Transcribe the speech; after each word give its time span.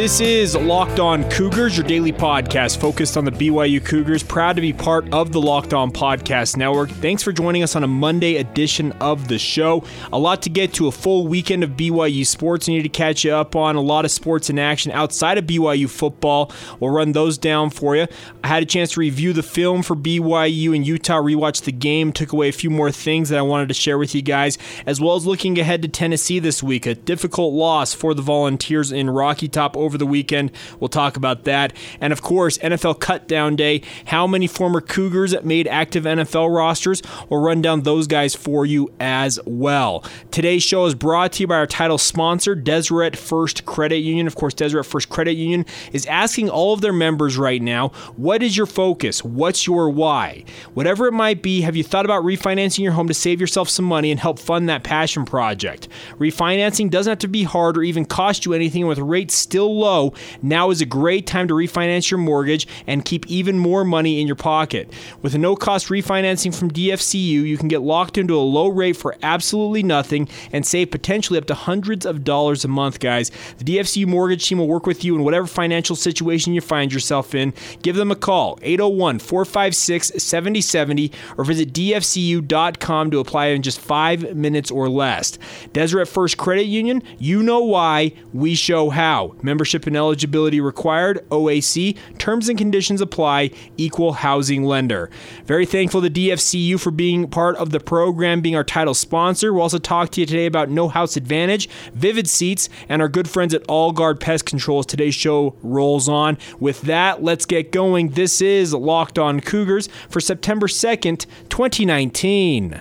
This 0.00 0.22
is 0.22 0.56
Locked 0.56 0.98
On 0.98 1.28
Cougars, 1.28 1.76
your 1.76 1.86
daily 1.86 2.10
podcast 2.10 2.78
focused 2.80 3.18
on 3.18 3.26
the 3.26 3.30
BYU 3.30 3.84
Cougars. 3.84 4.22
Proud 4.22 4.56
to 4.56 4.62
be 4.62 4.72
part 4.72 5.12
of 5.12 5.30
the 5.30 5.42
Locked 5.42 5.74
On 5.74 5.92
Podcast 5.92 6.56
Network. 6.56 6.88
Thanks 6.88 7.22
for 7.22 7.32
joining 7.32 7.62
us 7.62 7.76
on 7.76 7.84
a 7.84 7.86
Monday 7.86 8.36
edition 8.36 8.92
of 8.92 9.28
the 9.28 9.38
show. 9.38 9.84
A 10.10 10.18
lot 10.18 10.40
to 10.40 10.48
get 10.48 10.72
to, 10.72 10.86
a 10.86 10.90
full 10.90 11.26
weekend 11.26 11.62
of 11.62 11.72
BYU 11.72 12.24
sports. 12.24 12.66
We 12.66 12.76
need 12.76 12.84
to 12.84 12.88
catch 12.88 13.24
you 13.24 13.34
up 13.34 13.54
on 13.54 13.76
a 13.76 13.82
lot 13.82 14.06
of 14.06 14.10
sports 14.10 14.48
in 14.48 14.58
action 14.58 14.90
outside 14.90 15.36
of 15.36 15.44
BYU 15.44 15.86
football. 15.86 16.50
We'll 16.80 16.92
run 16.92 17.12
those 17.12 17.36
down 17.36 17.68
for 17.68 17.94
you. 17.94 18.06
I 18.42 18.48
had 18.48 18.62
a 18.62 18.66
chance 18.66 18.92
to 18.92 19.00
review 19.00 19.34
the 19.34 19.42
film 19.42 19.82
for 19.82 19.94
BYU 19.94 20.74
and 20.74 20.86
Utah, 20.86 21.20
rewatch 21.20 21.64
the 21.64 21.72
game, 21.72 22.14
took 22.14 22.32
away 22.32 22.48
a 22.48 22.52
few 22.52 22.70
more 22.70 22.90
things 22.90 23.28
that 23.28 23.38
I 23.38 23.42
wanted 23.42 23.68
to 23.68 23.74
share 23.74 23.98
with 23.98 24.14
you 24.14 24.22
guys, 24.22 24.56
as 24.86 24.98
well 24.98 25.16
as 25.16 25.26
looking 25.26 25.58
ahead 25.58 25.82
to 25.82 25.88
Tennessee 25.88 26.38
this 26.38 26.62
week. 26.62 26.86
A 26.86 26.94
difficult 26.94 27.52
loss 27.52 27.92
for 27.92 28.14
the 28.14 28.22
Volunteers 28.22 28.92
in 28.92 29.10
Rocky 29.10 29.46
Top 29.46 29.76
over 29.76 29.89
the 29.98 30.06
weekend. 30.06 30.52
We'll 30.78 30.88
talk 30.88 31.16
about 31.16 31.44
that. 31.44 31.72
And 32.00 32.12
of 32.12 32.22
course, 32.22 32.58
NFL 32.58 32.98
Cutdown 32.98 33.56
Day. 33.56 33.82
How 34.06 34.26
many 34.26 34.46
former 34.46 34.80
Cougars 34.80 35.34
made 35.42 35.66
active 35.68 36.04
NFL 36.04 36.54
rosters? 36.54 37.02
We'll 37.28 37.40
run 37.40 37.62
down 37.62 37.82
those 37.82 38.06
guys 38.06 38.34
for 38.34 38.66
you 38.66 38.92
as 39.00 39.38
well. 39.46 40.04
Today's 40.30 40.62
show 40.62 40.86
is 40.86 40.94
brought 40.94 41.32
to 41.32 41.42
you 41.42 41.46
by 41.46 41.56
our 41.56 41.66
title 41.66 41.98
sponsor, 41.98 42.54
Deseret 42.54 43.16
First 43.16 43.64
Credit 43.66 43.98
Union. 43.98 44.26
Of 44.26 44.34
course, 44.34 44.54
Deseret 44.54 44.86
First 44.86 45.08
Credit 45.08 45.34
Union 45.34 45.66
is 45.92 46.06
asking 46.06 46.50
all 46.50 46.74
of 46.74 46.80
their 46.80 46.92
members 46.92 47.36
right 47.36 47.62
now, 47.62 47.88
what 48.16 48.42
is 48.42 48.56
your 48.56 48.66
focus? 48.66 49.24
What's 49.24 49.66
your 49.66 49.90
why? 49.90 50.44
Whatever 50.74 51.06
it 51.06 51.12
might 51.12 51.42
be, 51.42 51.62
have 51.62 51.76
you 51.76 51.84
thought 51.84 52.04
about 52.04 52.24
refinancing 52.24 52.80
your 52.80 52.92
home 52.92 53.08
to 53.08 53.14
save 53.14 53.40
yourself 53.40 53.68
some 53.68 53.84
money 53.84 54.10
and 54.10 54.20
help 54.20 54.38
fund 54.38 54.68
that 54.68 54.84
passion 54.84 55.24
project? 55.24 55.88
Refinancing 56.18 56.90
doesn't 56.90 57.10
have 57.10 57.18
to 57.20 57.28
be 57.28 57.42
hard 57.42 57.76
or 57.76 57.82
even 57.82 58.04
cost 58.04 58.44
you 58.44 58.54
anything 58.54 58.86
with 58.86 58.98
rates 58.98 59.34
still 59.34 59.74
low, 59.80 60.14
now 60.42 60.70
is 60.70 60.80
a 60.80 60.86
great 60.86 61.26
time 61.26 61.48
to 61.48 61.54
refinance 61.54 62.10
your 62.10 62.18
mortgage 62.18 62.68
and 62.86 63.04
keep 63.04 63.26
even 63.26 63.58
more 63.58 63.84
money 63.84 64.20
in 64.20 64.26
your 64.26 64.36
pocket. 64.36 64.92
With 65.22 65.34
a 65.34 65.38
no 65.38 65.56
cost 65.56 65.88
refinancing 65.88 66.54
from 66.54 66.70
DFCU, 66.70 67.20
you 67.20 67.56
can 67.56 67.68
get 67.68 67.82
locked 67.82 68.18
into 68.18 68.36
a 68.36 68.40
low 68.40 68.68
rate 68.68 68.96
for 68.96 69.16
absolutely 69.22 69.82
nothing 69.82 70.28
and 70.52 70.66
save 70.66 70.90
potentially 70.90 71.38
up 71.38 71.46
to 71.46 71.54
hundreds 71.54 72.04
of 72.06 72.24
dollars 72.24 72.64
a 72.64 72.68
month, 72.68 73.00
guys. 73.00 73.30
The 73.58 73.64
DFCU 73.64 74.06
mortgage 74.06 74.46
team 74.46 74.58
will 74.58 74.68
work 74.68 74.86
with 74.86 75.04
you 75.04 75.14
in 75.14 75.24
whatever 75.24 75.46
financial 75.46 75.96
situation 75.96 76.54
you 76.54 76.60
find 76.60 76.92
yourself 76.92 77.34
in. 77.34 77.54
Give 77.82 77.96
them 77.96 78.10
a 78.10 78.16
call, 78.16 78.58
801 78.62 79.18
456 79.18 80.22
7070, 80.22 81.12
or 81.38 81.44
visit 81.44 81.72
DFCU.com 81.72 83.10
to 83.10 83.18
apply 83.18 83.46
in 83.46 83.62
just 83.62 83.80
five 83.80 84.34
minutes 84.36 84.70
or 84.70 84.88
less. 84.88 85.38
Deseret 85.72 86.08
First 86.08 86.36
Credit 86.36 86.64
Union, 86.64 87.02
you 87.18 87.42
know 87.42 87.60
why, 87.60 88.12
we 88.32 88.54
show 88.54 88.90
how. 88.90 89.34
Membership 89.42 89.69
and 89.74 89.96
eligibility 89.96 90.60
required, 90.60 91.24
OAC. 91.30 91.96
Terms 92.18 92.48
and 92.48 92.58
conditions 92.58 93.00
apply, 93.00 93.50
equal 93.76 94.14
housing 94.14 94.64
lender. 94.64 95.10
Very 95.44 95.66
thankful 95.66 96.02
to 96.02 96.10
DFCU 96.10 96.80
for 96.80 96.90
being 96.90 97.28
part 97.28 97.56
of 97.56 97.70
the 97.70 97.80
program, 97.80 98.40
being 98.40 98.56
our 98.56 98.64
title 98.64 98.94
sponsor. 98.94 99.52
We'll 99.52 99.62
also 99.62 99.78
talk 99.78 100.10
to 100.10 100.20
you 100.20 100.26
today 100.26 100.46
about 100.46 100.70
No 100.70 100.88
House 100.88 101.16
Advantage, 101.16 101.68
Vivid 101.94 102.28
Seats, 102.28 102.68
and 102.88 103.00
our 103.00 103.08
good 103.08 103.28
friends 103.28 103.54
at 103.54 103.62
All 103.68 103.92
Guard 103.92 104.20
Pest 104.20 104.46
Control 104.46 104.80
as 104.80 104.86
today's 104.86 105.14
show 105.14 105.56
rolls 105.62 106.08
on. 106.08 106.38
With 106.58 106.82
that, 106.82 107.22
let's 107.22 107.46
get 107.46 107.72
going. 107.72 108.10
This 108.10 108.40
is 108.40 108.74
Locked 108.74 109.18
On 109.18 109.40
Cougars 109.40 109.88
for 110.08 110.20
September 110.20 110.66
2nd, 110.66 111.26
2019. 111.48 112.80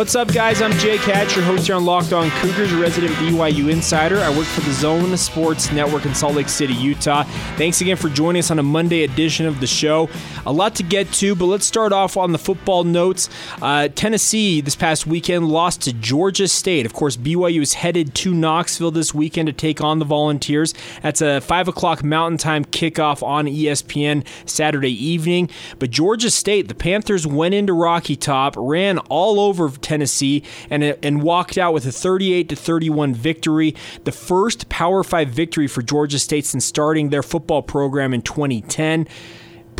What's 0.00 0.14
up, 0.14 0.32
guys? 0.32 0.62
I'm 0.62 0.72
Jay 0.78 0.96
Hatch, 0.96 1.36
your 1.36 1.44
host 1.44 1.66
here 1.66 1.76
on 1.76 1.84
Locked 1.84 2.14
On 2.14 2.30
Cougars, 2.30 2.72
resident 2.72 3.12
BYU 3.16 3.70
insider. 3.70 4.16
I 4.20 4.34
work 4.34 4.46
for 4.46 4.62
the 4.62 4.72
Zone 4.72 5.14
Sports 5.18 5.70
Network 5.72 6.06
in 6.06 6.14
Salt 6.14 6.36
Lake 6.36 6.48
City, 6.48 6.72
Utah. 6.72 7.24
Thanks 7.58 7.82
again 7.82 7.98
for 7.98 8.08
joining 8.08 8.40
us 8.40 8.50
on 8.50 8.58
a 8.58 8.62
Monday 8.62 9.04
edition 9.04 9.44
of 9.44 9.60
the 9.60 9.66
show. 9.66 10.08
A 10.46 10.52
lot 10.52 10.74
to 10.76 10.82
get 10.82 11.12
to, 11.12 11.34
but 11.34 11.44
let's 11.44 11.66
start 11.66 11.92
off 11.92 12.16
on 12.16 12.32
the 12.32 12.38
football 12.38 12.82
notes. 12.82 13.28
Uh, 13.60 13.88
Tennessee 13.88 14.62
this 14.62 14.74
past 14.74 15.06
weekend 15.06 15.48
lost 15.48 15.82
to 15.82 15.92
Georgia 15.92 16.48
State. 16.48 16.86
Of 16.86 16.94
course, 16.94 17.18
BYU 17.18 17.60
is 17.60 17.74
headed 17.74 18.14
to 18.14 18.32
Knoxville 18.32 18.92
this 18.92 19.12
weekend 19.12 19.48
to 19.48 19.52
take 19.52 19.82
on 19.82 19.98
the 19.98 20.06
Volunteers. 20.06 20.72
That's 21.02 21.20
a 21.20 21.42
5 21.42 21.68
o'clock 21.68 22.02
Mountain 22.02 22.38
Time 22.38 22.64
kickoff 22.64 23.22
on 23.22 23.44
ESPN 23.44 24.26
Saturday 24.46 24.92
evening. 24.92 25.50
But 25.78 25.90
Georgia 25.90 26.30
State, 26.30 26.68
the 26.68 26.74
Panthers 26.74 27.26
went 27.26 27.52
into 27.52 27.74
Rocky 27.74 28.16
Top, 28.16 28.54
ran 28.56 28.96
all 29.10 29.38
over 29.38 29.68
Tennessee 29.68 29.89
and 29.92 30.82
and 30.82 31.22
walked 31.22 31.58
out 31.58 31.72
with 31.72 31.86
a 31.86 31.92
38 31.92 32.48
to 32.48 32.56
31 32.56 33.14
victory, 33.14 33.74
the 34.04 34.12
first 34.12 34.68
Power 34.68 35.02
5 35.02 35.28
victory 35.28 35.66
for 35.66 35.82
Georgia 35.82 36.18
State 36.18 36.46
since 36.46 36.64
starting 36.64 37.10
their 37.10 37.22
football 37.22 37.62
program 37.62 38.14
in 38.14 38.22
2010 38.22 39.06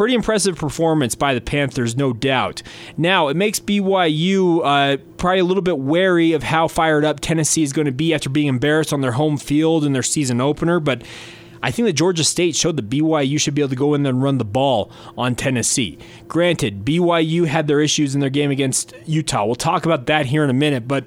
pretty 0.01 0.15
impressive 0.15 0.57
performance 0.57 1.15
by 1.15 1.35
the 1.35 1.43
Panthers, 1.43 1.95
no 1.95 2.15
doubt. 2.15 2.63
Now, 2.97 3.29
it 3.29 3.37
makes 3.37 3.61
BYU 3.61 4.61
uh, 4.65 4.97
probably 5.19 5.41
a 5.41 5.45
little 5.45 5.63
bit 5.63 5.79
wary 5.79 6.33
of 6.33 6.43
how 6.43 6.69
fired 6.69 7.05
up 7.05 7.21
Tennessee 7.21 7.63
is 7.63 7.75
going 7.75 7.85
to 7.85 7.93
be 7.93 8.15
after 8.15 8.31
being 8.31 8.47
embarrassed 8.47 8.95
on 8.95 9.03
their 9.03 9.13
home 9.13 9.37
field 9.37 9.85
in 9.85 9.93
their 9.93 10.03
season 10.03 10.41
opener, 10.41 10.81
but 10.81 11.03
I 11.63 11.71
think 11.71 11.87
that 11.87 11.93
Georgia 11.93 12.25
State 12.25 12.57
showed 12.57 12.77
that 12.77 12.89
BYU 12.89 13.39
should 13.41 13.55
be 13.55 13.63
able 13.63 13.71
to 13.71 13.77
go 13.77 13.95
in 13.95 14.03
there 14.03 14.13
and 14.13 14.23
run 14.23 14.39
the 14.39 14.45
ball 14.45 14.91
on 15.17 15.35
Tennessee. 15.35 15.99
Granted, 16.27 16.85
BYU 16.85 17.47
had 17.47 17.67
their 17.67 17.81
issues 17.81 18.15
in 18.15 18.21
their 18.21 18.31
game 18.31 18.51
against 18.51 18.95
Utah. 19.07 19.45
We'll 19.45 19.55
talk 19.55 19.85
about 19.85 20.07
that 20.07 20.27
here 20.27 20.43
in 20.43 20.51
a 20.51 20.55
minute, 20.55 20.89
but 20.89 21.05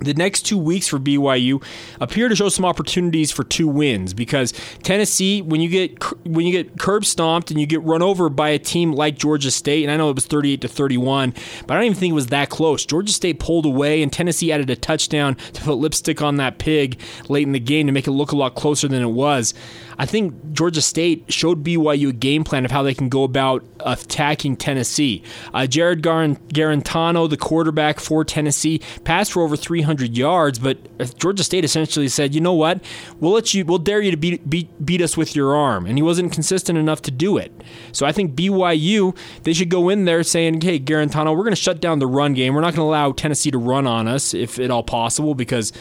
the 0.00 0.14
next 0.14 0.42
two 0.42 0.58
weeks 0.58 0.86
for 0.86 0.98
BYU 0.98 1.62
appear 2.00 2.28
to 2.28 2.36
show 2.36 2.48
some 2.48 2.64
opportunities 2.64 3.32
for 3.32 3.44
two 3.44 3.68
wins 3.68 4.14
because 4.14 4.52
Tennessee, 4.82 5.42
when 5.42 5.60
you 5.60 5.68
get 5.68 6.02
when 6.26 6.46
you 6.46 6.52
get 6.52 6.78
curb 6.78 7.04
stomped 7.04 7.50
and 7.50 7.60
you 7.60 7.66
get 7.66 7.82
run 7.82 8.02
over 8.02 8.28
by 8.28 8.50
a 8.50 8.58
team 8.58 8.92
like 8.92 9.18
Georgia 9.18 9.50
State, 9.50 9.82
and 9.82 9.90
I 9.90 9.96
know 9.96 10.10
it 10.10 10.14
was 10.14 10.26
38 10.26 10.60
to 10.62 10.68
31, 10.68 11.34
but 11.66 11.74
I 11.74 11.76
don't 11.76 11.86
even 11.86 11.98
think 11.98 12.10
it 12.12 12.14
was 12.14 12.28
that 12.28 12.48
close. 12.48 12.86
Georgia 12.86 13.12
State 13.12 13.40
pulled 13.40 13.66
away, 13.66 14.02
and 14.02 14.12
Tennessee 14.12 14.52
added 14.52 14.70
a 14.70 14.76
touchdown 14.76 15.34
to 15.34 15.62
put 15.62 15.74
lipstick 15.74 16.22
on 16.22 16.36
that 16.36 16.58
pig 16.58 17.00
late 17.28 17.46
in 17.46 17.52
the 17.52 17.60
game 17.60 17.86
to 17.86 17.92
make 17.92 18.06
it 18.06 18.12
look 18.12 18.32
a 18.32 18.36
lot 18.36 18.54
closer 18.54 18.88
than 18.88 19.02
it 19.02 19.10
was. 19.10 19.54
I 20.00 20.06
think 20.06 20.52
Georgia 20.52 20.80
State 20.80 21.24
showed 21.28 21.64
BYU 21.64 22.10
a 22.10 22.12
game 22.12 22.44
plan 22.44 22.64
of 22.64 22.70
how 22.70 22.84
they 22.84 22.94
can 22.94 23.08
go 23.08 23.24
about 23.24 23.64
attacking 23.80 24.56
Tennessee. 24.56 25.24
Uh, 25.52 25.66
Jarrett 25.66 26.02
Guarantano, 26.02 27.28
the 27.28 27.36
quarterback 27.36 27.98
for 27.98 28.24
Tennessee, 28.24 28.80
passed 29.02 29.32
for 29.32 29.42
over 29.42 29.56
300 29.56 29.87
yards, 29.96 30.58
but 30.58 30.78
Georgia 31.18 31.44
State 31.44 31.64
essentially 31.64 32.08
said, 32.08 32.34
"You 32.34 32.40
know 32.40 32.52
what? 32.52 32.80
We'll 33.20 33.32
let 33.32 33.54
you. 33.54 33.64
We'll 33.64 33.78
dare 33.78 34.00
you 34.00 34.10
to 34.10 34.16
beat 34.16 34.48
beat, 34.48 34.84
beat 34.84 35.00
us 35.00 35.16
with 35.16 35.34
your 35.34 35.54
arm," 35.54 35.86
and 35.86 35.96
he 35.96 36.02
wasn't 36.02 36.32
consistent 36.32 36.78
enough 36.78 37.02
to 37.02 37.10
do 37.10 37.36
it. 37.36 37.52
So 37.92 38.06
I 38.06 38.12
think 38.12 38.34
BYU 38.34 39.14
they 39.42 39.52
should 39.52 39.68
go 39.68 39.88
in 39.88 40.04
there 40.04 40.22
saying, 40.22 40.60
"Hey, 40.60 40.78
Guarantano, 40.78 41.36
we're 41.36 41.44
going 41.44 41.50
to 41.50 41.56
shut 41.56 41.80
down 41.80 41.98
the 41.98 42.06
run 42.06 42.34
game. 42.34 42.54
We're 42.54 42.60
not 42.60 42.74
going 42.74 42.86
to 42.86 42.90
allow 42.90 43.12
Tennessee 43.12 43.50
to 43.50 43.58
run 43.58 43.86
on 43.86 44.08
us 44.08 44.34
if 44.34 44.58
at 44.58 44.70
all 44.70 44.82
possible 44.82 45.34
because." 45.34 45.72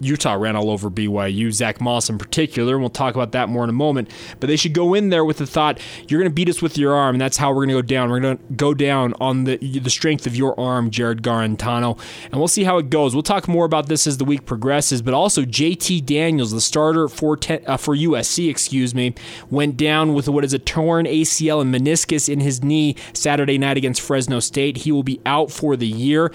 Utah 0.00 0.34
ran 0.34 0.56
all 0.56 0.70
over 0.70 0.90
BYU, 0.90 1.52
Zach 1.52 1.80
Moss 1.80 2.08
in 2.08 2.18
particular, 2.18 2.74
and 2.74 2.82
we'll 2.82 2.90
talk 2.90 3.14
about 3.14 3.32
that 3.32 3.48
more 3.48 3.64
in 3.64 3.70
a 3.70 3.74
moment. 3.74 4.10
But 4.40 4.48
they 4.48 4.56
should 4.56 4.74
go 4.74 4.94
in 4.94 5.10
there 5.10 5.24
with 5.24 5.38
the 5.38 5.46
thought, 5.46 5.80
you're 6.08 6.20
going 6.20 6.30
to 6.30 6.34
beat 6.34 6.48
us 6.48 6.62
with 6.62 6.78
your 6.78 6.94
arm, 6.94 7.16
and 7.16 7.20
that's 7.20 7.36
how 7.36 7.50
we're 7.50 7.66
going 7.66 7.68
to 7.68 7.74
go 7.74 7.82
down. 7.82 8.10
We're 8.10 8.20
going 8.20 8.38
to 8.38 8.44
go 8.54 8.74
down 8.74 9.14
on 9.20 9.44
the 9.44 9.56
the 9.56 9.90
strength 9.90 10.26
of 10.26 10.36
your 10.36 10.58
arm, 10.58 10.90
Jared 10.90 11.22
Guarantano, 11.22 11.98
and 12.24 12.34
we'll 12.34 12.48
see 12.48 12.64
how 12.64 12.78
it 12.78 12.90
goes. 12.90 13.14
We'll 13.14 13.22
talk 13.22 13.48
more 13.48 13.64
about 13.64 13.88
this 13.88 14.06
as 14.06 14.18
the 14.18 14.24
week 14.24 14.46
progresses. 14.46 15.02
But 15.02 15.14
also, 15.14 15.42
JT 15.42 16.04
Daniels, 16.06 16.52
the 16.52 16.60
starter 16.60 17.08
for 17.08 17.36
ten, 17.36 17.62
uh, 17.66 17.76
for 17.76 17.96
USC, 17.96 18.48
excuse 18.48 18.94
me, 18.94 19.14
went 19.50 19.76
down 19.76 20.14
with 20.14 20.28
what 20.28 20.44
is 20.44 20.52
a 20.52 20.58
torn 20.58 21.06
ACL 21.06 21.60
and 21.60 21.74
meniscus 21.74 22.28
in 22.28 22.40
his 22.40 22.62
knee 22.62 22.96
Saturday 23.12 23.58
night 23.58 23.76
against 23.76 24.00
Fresno 24.00 24.40
State. 24.40 24.78
He 24.78 24.92
will 24.92 25.02
be 25.02 25.20
out 25.26 25.50
for 25.50 25.76
the 25.76 25.86
year 25.86 26.32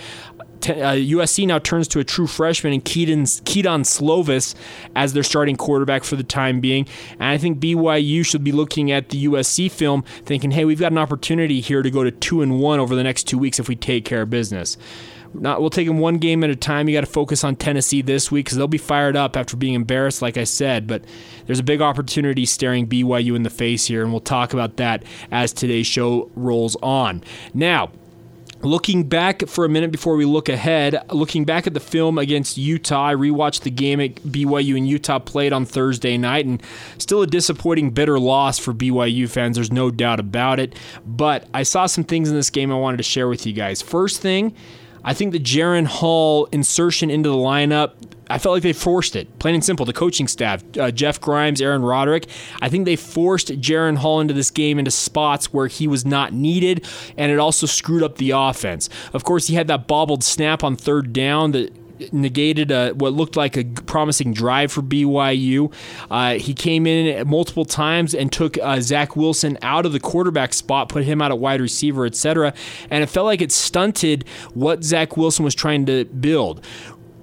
uh, 0.70 0.94
USC 0.94 1.48
now 1.48 1.60
turns 1.60 1.88
to 1.90 2.00
a 2.00 2.04
true 2.04 2.28
freshman 2.28 2.74
in 2.74 2.82
Keaton, 2.82 3.26
Kedon 3.46 3.84
Slovis 3.84 4.56
as 4.96 5.14
their 5.14 5.24
starting 5.24 5.56
quarterback 5.56 6.04
for 6.04 6.16
the 6.16 6.24
time 6.24 6.60
being. 6.60 6.88
And 7.14 7.24
I 7.24 7.38
think 7.38 7.60
BYU 7.60 8.26
should 8.26 8.44
be 8.44 8.52
looking 8.52 8.92
at 8.92 9.10
the 9.10 9.26
USC 9.26 9.72
film, 9.72 10.04
thinking, 10.26 10.52
hey, 10.52 10.66
we've 10.66 10.80
got 10.80 10.92
an 10.92 10.98
opportunity 10.98 11.62
here 11.62 11.82
to 11.82 11.90
go 11.90 12.04
to 12.04 12.12
two 12.12 12.42
and 12.42 12.60
one 12.60 12.80
over 12.80 12.96
the 12.96 13.04
next 13.04 13.24
two 13.24 13.38
weeks 13.38 13.60
if 13.60 13.68
we 13.68 13.76
take 13.76 14.06
care 14.06 14.22
of 14.22 14.30
business. 14.30 14.78
Not, 15.34 15.62
we'll 15.62 15.70
take 15.70 15.88
them 15.88 15.98
one 15.98 16.18
game 16.18 16.44
at 16.44 16.50
a 16.50 16.56
time. 16.56 16.88
You 16.88 16.96
got 16.96 17.06
to 17.06 17.12
focus 17.12 17.44
on 17.44 17.56
Tennessee 17.56 18.02
this 18.02 18.32
week 18.32 18.46
because 18.46 18.58
they'll 18.58 18.68
be 18.68 18.78
fired 18.78 19.16
up 19.16 19.36
after 19.36 19.58
being 19.58 19.74
embarrassed, 19.74 20.22
like 20.22 20.38
I 20.38 20.44
said. 20.44 20.86
But 20.86 21.04
there's 21.46 21.60
a 21.60 21.64
big 21.64 21.82
opportunity 21.82 22.46
staring 22.46 22.88
BYU 22.88 23.36
in 23.36 23.44
the 23.44 23.50
face 23.50 23.86
here, 23.88 24.04
and 24.04 24.12
we'll 24.12 24.22
talk 24.22 24.54
about 24.54 24.78
that 24.78 25.04
as 25.32 25.52
today's 25.52 25.88
show 25.88 26.30
rolls 26.36 26.76
on. 26.84 27.24
Now, 27.54 27.92
Looking 28.64 29.04
back 29.04 29.46
for 29.48 29.66
a 29.66 29.70
minute 29.70 29.92
before 29.92 30.16
we 30.16 30.24
look 30.24 30.48
ahead, 30.48 30.98
looking 31.12 31.44
back 31.44 31.68
at 31.68 31.74
the 31.74 31.82
film 31.82 32.18
against 32.18 32.58
Utah, 32.58 33.08
I 33.08 33.14
rewatched 33.14 33.64
the 33.64 33.70
game 33.70 34.00
at 34.00 34.16
BYU 34.16 34.78
and 34.78 34.88
Utah 34.88 35.20
played 35.20 35.52
on 35.52 35.66
Thursday 35.66 36.18
night, 36.18 36.46
and 36.46 36.64
still 36.98 37.22
a 37.22 37.28
disappointing, 37.28 37.90
bitter 37.90 38.18
loss 38.18 38.60
for 38.60 38.74
BYU 38.74 39.30
fans. 39.30 39.58
There's 39.58 39.74
no 39.74 39.92
doubt 39.92 40.22
about 40.22 40.62
it. 40.62 40.76
But 41.06 41.46
I 41.54 41.64
saw 41.64 41.88
some 41.88 42.06
things 42.06 42.30
in 42.30 42.36
this 42.36 42.50
game 42.50 42.72
I 42.72 42.76
wanted 42.76 42.98
to 42.98 43.04
share 43.04 43.28
with 43.28 43.46
you 43.46 43.52
guys. 43.52 43.82
First 43.82 44.22
thing, 44.22 44.56
I 45.04 45.14
think 45.14 45.32
the 45.32 45.40
Jaren 45.40 45.86
Hall 45.86 46.48
insertion 46.52 47.10
into 47.10 47.30
the 47.30 47.36
lineup, 47.36 47.94
I 48.30 48.38
felt 48.38 48.54
like 48.54 48.64
they 48.64 48.74
forced 48.74 49.16
it. 49.16 49.38
Plain 49.40 49.56
and 49.56 49.64
simple. 49.64 49.86
The 49.86 49.94
coaching 49.94 50.28
staff, 50.28 50.64
uh, 50.80 50.92
Jeff 50.92 51.20
Grimes, 51.20 51.62
Aaron 51.62 51.82
Roderick, 51.82 52.28
I 52.62 52.70
think 52.70 52.86
they 52.86 52.96
forced 52.96 53.50
Jaren 53.60 53.98
Hall 53.98 54.22
into 54.22 54.34
this 54.34 54.50
game 54.50 54.80
into 54.80 54.92
spots 54.92 55.52
where 55.54 55.68
he 55.68 55.88
was 55.88 56.06
not 56.06 56.34
needed, 56.34 56.86
and 57.18 57.32
it 57.32 57.40
also 57.40 57.68
screwed 57.68 58.02
up 58.02 58.18
the 58.18 58.32
offense. 58.32 58.90
Of 59.12 59.24
course, 59.24 59.48
he 59.48 59.56
had 59.56 59.68
that 59.68 59.88
bobbled 59.88 60.24
snap 60.24 60.64
on 60.64 60.76
third 60.76 61.12
down 61.12 61.52
that 61.52 61.74
negated 62.12 62.72
a, 62.72 62.92
what 62.92 63.14
looked 63.14 63.36
like 63.36 63.58
a 63.58 63.64
promising 63.64 64.34
drive 64.34 64.72
for 64.72 64.82
BYU. 64.82 65.74
Uh, 66.10 66.36
he 66.36 66.54
came 66.54 66.88
in 66.88 67.28
multiple 67.28 67.66
times 67.66 68.14
and 68.14 68.32
took 68.32 68.58
uh, 68.58 68.80
Zach 68.80 69.16
Wilson 69.16 69.58
out 69.62 69.86
of 69.86 69.92
the 69.92 70.00
quarterback 70.00 70.54
spot, 70.54 70.90
put 70.90 71.04
him 71.04 71.22
out 71.22 71.32
at 71.32 71.40
wide 71.40 71.62
receiver, 71.62 72.06
etc. 72.06 72.54
And 72.90 73.04
it 73.04 73.08
felt 73.08 73.26
like 73.26 73.42
it 73.42 73.52
stunted 73.52 74.26
what 74.54 74.84
Zach 74.84 75.18
Wilson 75.18 75.46
was 75.46 75.56
trying 75.56 75.86
to 75.86 76.06
build. 76.06 76.66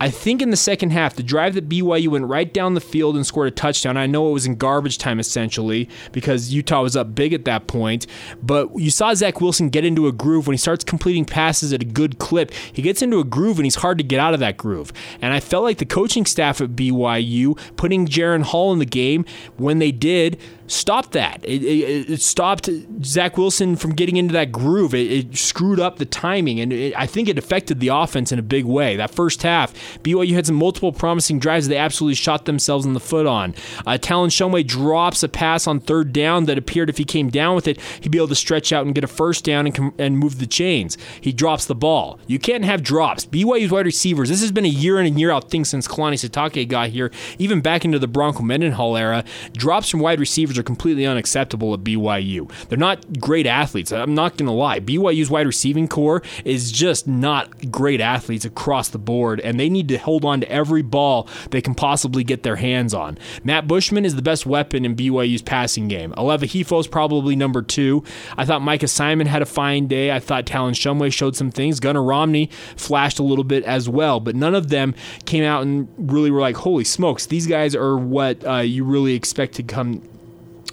I 0.01 0.09
think 0.09 0.41
in 0.41 0.49
the 0.49 0.57
second 0.57 0.91
half, 0.91 1.15
the 1.15 1.23
drive 1.23 1.53
that 1.55 1.69
BYU 1.69 2.09
went 2.09 2.27
right 2.27 2.53
down 2.53 2.73
the 2.73 2.81
field 2.81 3.17
and 3.17 3.27
scored 3.27 3.49
a 3.49 3.51
touchdown. 3.51 3.99
I 3.99 4.07
know 4.07 4.31
it 4.31 4.33
was 4.33 4.47
in 4.47 4.55
garbage 4.55 4.97
time 4.97 5.21
essentially 5.21 5.91
because 6.11 6.55
Utah 6.55 6.83
was 6.83 6.97
up 6.97 7.15
big 7.15 7.35
at 7.35 7.45
that 7.45 7.67
point, 7.67 8.07
but 8.43 8.75
you 8.79 8.91
saw 8.91 9.13
Zach 9.13 9.43
Wilson 9.43 9.69
get 9.69 9.85
into 9.85 10.09
a 10.09 10.13
groove 10.13 10.47
when 10.47 10.55
he 10.55 10.59
starts 10.59 10.85
completing 10.85 11.27
passes 11.27 11.75
at 11.75 11.83
a 11.83 11.85
good 11.85 12.19
clip. 12.19 12.51
He 12.73 12.81
gets 12.81 13.03
into 13.03 13.21
a 13.21 13.25
groove 13.25 13.59
and 13.59 13.67
he's 13.67 13.77
hard 13.77 13.99
to 13.99 14.05
get 14.05 14.19
out 14.19 14.33
of 14.33 14.41
that 14.41 14.57
groove. 14.57 14.91
And 15.21 15.35
I 15.35 15.41
felt 15.41 15.65
like 15.65 15.77
the 15.77 15.85
coaching 15.85 16.25
staff 16.25 16.63
at 16.63 16.71
BYU 16.71 17.59
putting 17.77 18.07
Jaren 18.07 18.43
Hall 18.43 18.73
in 18.73 18.79
the 18.79 18.87
game 18.87 19.27
when 19.59 19.81
they 19.81 19.93
did 19.93 20.41
stopped 20.71 21.13
that. 21.13 21.45
It, 21.45 21.63
it, 21.63 22.11
it, 22.11 22.23
stopped 22.23 22.69
Zach 23.05 23.37
Wilson 23.37 23.77
from 23.77 23.95
getting 23.95 24.17
into 24.17 24.33
that 24.33 24.53
groove. 24.53 24.95
It, 24.95 25.13
it 25.13 25.37
screwed 25.37 25.81
up 25.81 25.99
the 25.99 26.05
timing, 26.05 26.61
and 26.61 26.95
I 26.95 27.07
think 27.07 27.29
it 27.29 27.39
affected 27.39 27.81
the 27.81 27.89
offense 27.89 28.31
in 28.33 28.39
a 28.39 28.43
big 28.43 28.65
way. 28.65 28.97
That 28.97 29.11
first 29.11 29.43
half, 29.43 29.75
BYU 30.03 30.33
had 30.33 30.47
some 30.47 30.57
multiple 30.57 30.93
promising 30.93 31.39
drives 31.39 31.69
they 31.69 31.77
absolutely 31.77 32.15
shot 32.15 32.45
themselves 32.45 32.87
in 32.87 32.95
the 32.95 33.01
foot 33.01 33.27
on. 33.27 33.55
Uh, 33.87 33.99
Talon 33.99 34.31
Shumway 34.31 34.67
drops 34.67 35.23
a 35.23 35.29
pass 35.29 35.67
on 35.67 35.81
third 35.81 36.13
down 36.13 36.45
that 36.45 36.59
appeared 36.59 36.89
if 36.89 36.99
he 36.99 37.05
came 37.05 37.31
down 37.31 37.55
with 37.55 37.67
it, 37.67 37.81
he'd 38.01 38.13
be 38.13 38.19
able 38.19 38.29
to 38.29 38.35
stretch 38.35 38.73
out 38.73 38.87
and 38.87 38.95
get 38.95 39.05
a 39.05 39.09
first 39.09 39.45
down 39.45 39.67
and, 39.67 39.75
com- 39.75 39.95
and 39.99 40.19
move 40.19 40.39
the 40.39 40.47
chains. 40.47 40.97
He 41.21 41.33
drops 41.33 41.67
the 41.67 41.75
ball. 41.75 42.19
You 42.27 42.39
can't 42.39 42.65
have 42.65 42.83
drops. 42.83 43.27
BYU's 43.27 43.71
wide 43.71 43.87
receivers, 43.87 44.29
this 44.29 44.41
has 44.41 44.53
been 44.53 44.65
a 44.65 44.69
year 44.69 45.01
in 45.01 45.07
and 45.07 45.19
year 45.19 45.31
out 45.31 45.51
thing 45.51 45.65
since 45.65 45.89
Kalani 45.89 46.15
Sitake 46.15 46.69
got 46.69 46.91
here, 46.91 47.11
even 47.39 47.61
back 47.61 47.85
into 47.85 47.99
the 47.99 48.07
Bronco 48.07 48.43
Mendenhall 48.43 48.97
era. 48.97 49.25
Drops 49.53 49.89
from 49.89 50.01
wide 50.01 50.21
receivers 50.21 50.59
are 50.61 50.65
completely 50.65 51.07
unacceptable 51.07 51.75
at 51.75 51.81
BYU. 51.81 52.51
They're 52.69 52.79
not 52.79 53.19
great 53.19 53.47
athletes. 53.47 53.91
I'm 53.91 54.15
not 54.15 54.37
going 54.37 54.47
to 54.47 54.53
lie. 54.53 54.79
BYU's 54.79 55.31
wide 55.31 55.47
receiving 55.47 55.89
corps 55.89 56.23
is 56.45 56.71
just 56.71 57.09
not 57.09 57.73
great 57.73 58.01
athletes 58.01 58.45
across 58.45 58.89
the 58.89 58.99
board, 58.99 59.41
and 59.41 59.59
they 59.59 59.69
need 59.69 59.89
to 59.89 59.99
hold 59.99 60.25
on 60.25 60.41
to 60.41 60.51
every 60.51 60.83
ball 60.83 61.29
they 61.51 61.61
can 61.61 61.75
possibly 61.75 62.23
get 62.23 62.43
their 62.43 62.57
hands 62.57 62.95
on. 62.95 63.19
Matt 63.43 63.67
Bushman 63.67 64.05
is 64.05 64.15
the 64.15 64.23
best 64.23 64.47
weapon 64.47 64.85
in 64.85 64.95
BYU's 64.95 65.43
passing 65.43 65.89
game. 65.89 66.13
Aleva 66.13 66.41
Hifo 66.41 66.79
is 66.79 66.87
probably 66.87 67.35
number 67.35 67.63
two. 67.63 68.05
I 68.37 68.45
thought 68.45 68.63
Micah 68.63 68.89
Simon 68.89 69.27
had 69.27 69.43
a 69.43 69.47
fine 69.47 69.87
day. 69.87 70.13
I 70.13 70.21
thought 70.21 70.47
Talon 70.47 70.75
Shumway 70.75 71.13
showed 71.13 71.35
some 71.37 71.51
things. 71.51 71.81
Gunnar 71.81 72.03
Romney 72.03 72.51
flashed 72.77 73.19
a 73.19 73.23
little 73.23 73.45
bit 73.45 73.65
as 73.65 73.89
well, 73.89 74.21
but 74.21 74.37
none 74.37 74.55
of 74.55 74.69
them 74.69 74.95
came 75.25 75.45
out 75.45 75.63
and 75.63 75.89
really 75.97 76.31
were 76.31 76.41
like, 76.41 76.57
holy 76.57 76.85
smokes, 76.85 77.27
these 77.27 77.47
guys 77.47 77.75
are 77.75 77.97
what 77.97 78.47
uh, 78.47 78.59
you 78.59 78.85
really 78.85 79.15
expect 79.15 79.55
to 79.55 79.63
come 79.63 80.03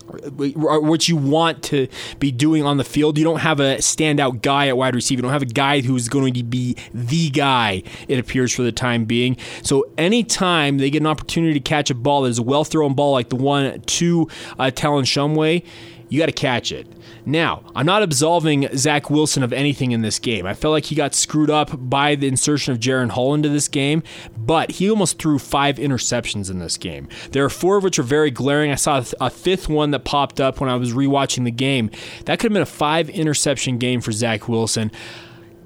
what 0.07 1.07
you 1.07 1.15
want 1.15 1.63
to 1.63 1.88
be 2.19 2.31
doing 2.31 2.63
on 2.63 2.77
the 2.77 2.83
field. 2.83 3.18
You 3.18 3.24
don't 3.24 3.39
have 3.39 3.59
a 3.59 3.77
standout 3.77 4.42
guy 4.42 4.68
at 4.68 4.77
wide 4.77 4.95
receiver. 4.95 5.19
You 5.19 5.24
don't 5.24 5.31
have 5.31 5.42
a 5.42 5.45
guy 5.45 5.81
who's 5.81 6.09
going 6.09 6.33
to 6.33 6.44
be 6.44 6.75
the 6.94 7.30
guy, 7.30 7.83
it 8.07 8.19
appears, 8.19 8.54
for 8.54 8.63
the 8.63 8.71
time 8.71 9.06
being. 9.06 9.38
So 9.63 9.86
anytime 9.98 10.77
they 10.77 10.89
get 10.89 11.01
an 11.01 11.07
opportunity 11.07 11.54
to 11.54 11.59
catch 11.59 11.89
a 11.89 11.95
ball 11.95 12.24
that 12.24 12.30
is 12.30 12.39
a 12.39 12.44
well 12.44 12.63
thrown 12.63 12.94
ball 12.94 13.12
like 13.12 13.30
the 13.30 13.36
one 13.36 13.81
to 13.81 14.27
uh, 14.59 14.71
Talon 14.71 15.06
Shumway, 15.06 15.63
you 16.09 16.19
got 16.19 16.27
to 16.27 16.31
catch 16.31 16.71
it. 16.71 16.88
Now, 17.25 17.63
I'm 17.75 17.86
not 17.86 18.04
absolving 18.04 18.69
Zach 18.77 19.09
Wilson 19.09 19.44
of 19.44 19.51
anything 19.51 19.92
in 19.92 20.01
this 20.01 20.19
game. 20.19 20.45
I 20.45 20.54
felt 20.54 20.71
like 20.71 20.86
he 20.86 20.95
got 20.95 21.13
screwed 21.13 21.50
up 21.50 21.71
by 21.77 22.15
the 22.15 22.27
insertion 22.27 22.74
of 22.74 22.80
Jaren 22.80 23.09
Hall 23.09 23.33
into 23.33 23.50
this 23.50 23.68
game, 23.68 24.04
but 24.38 24.71
he 24.71 24.89
almost 24.89 25.19
threw 25.19 25.39
five 25.39 25.75
interceptions 25.75 26.50
in 26.50 26.59
this 26.59 26.77
game. 26.77 27.09
There 27.31 27.44
are 27.44 27.50
four 27.50 27.77
of 27.77 27.83
which 27.83 28.00
are 28.00 28.04
very 28.04 28.31
glaring. 28.31 28.71
I 28.71 28.75
saw 28.75 29.04
a 29.19 29.30
fifth 29.30 29.68
one 29.68 29.92
that 29.92 30.06
popped 30.06 30.39
up 30.39 30.59
when 30.62 30.69
I 30.69 30.75
was 30.75 30.94
rewatching 30.94 31.44
the 31.44 31.51
game. 31.51 31.92
That 32.25 32.39
could 32.39 32.51
have 32.51 32.54
been 32.54 32.62
a 32.62 32.65
five 32.65 33.09
interception 33.09 33.77
game 33.77 34.01
for 34.01 34.12
Zach 34.12 34.48
Wilson 34.48 34.92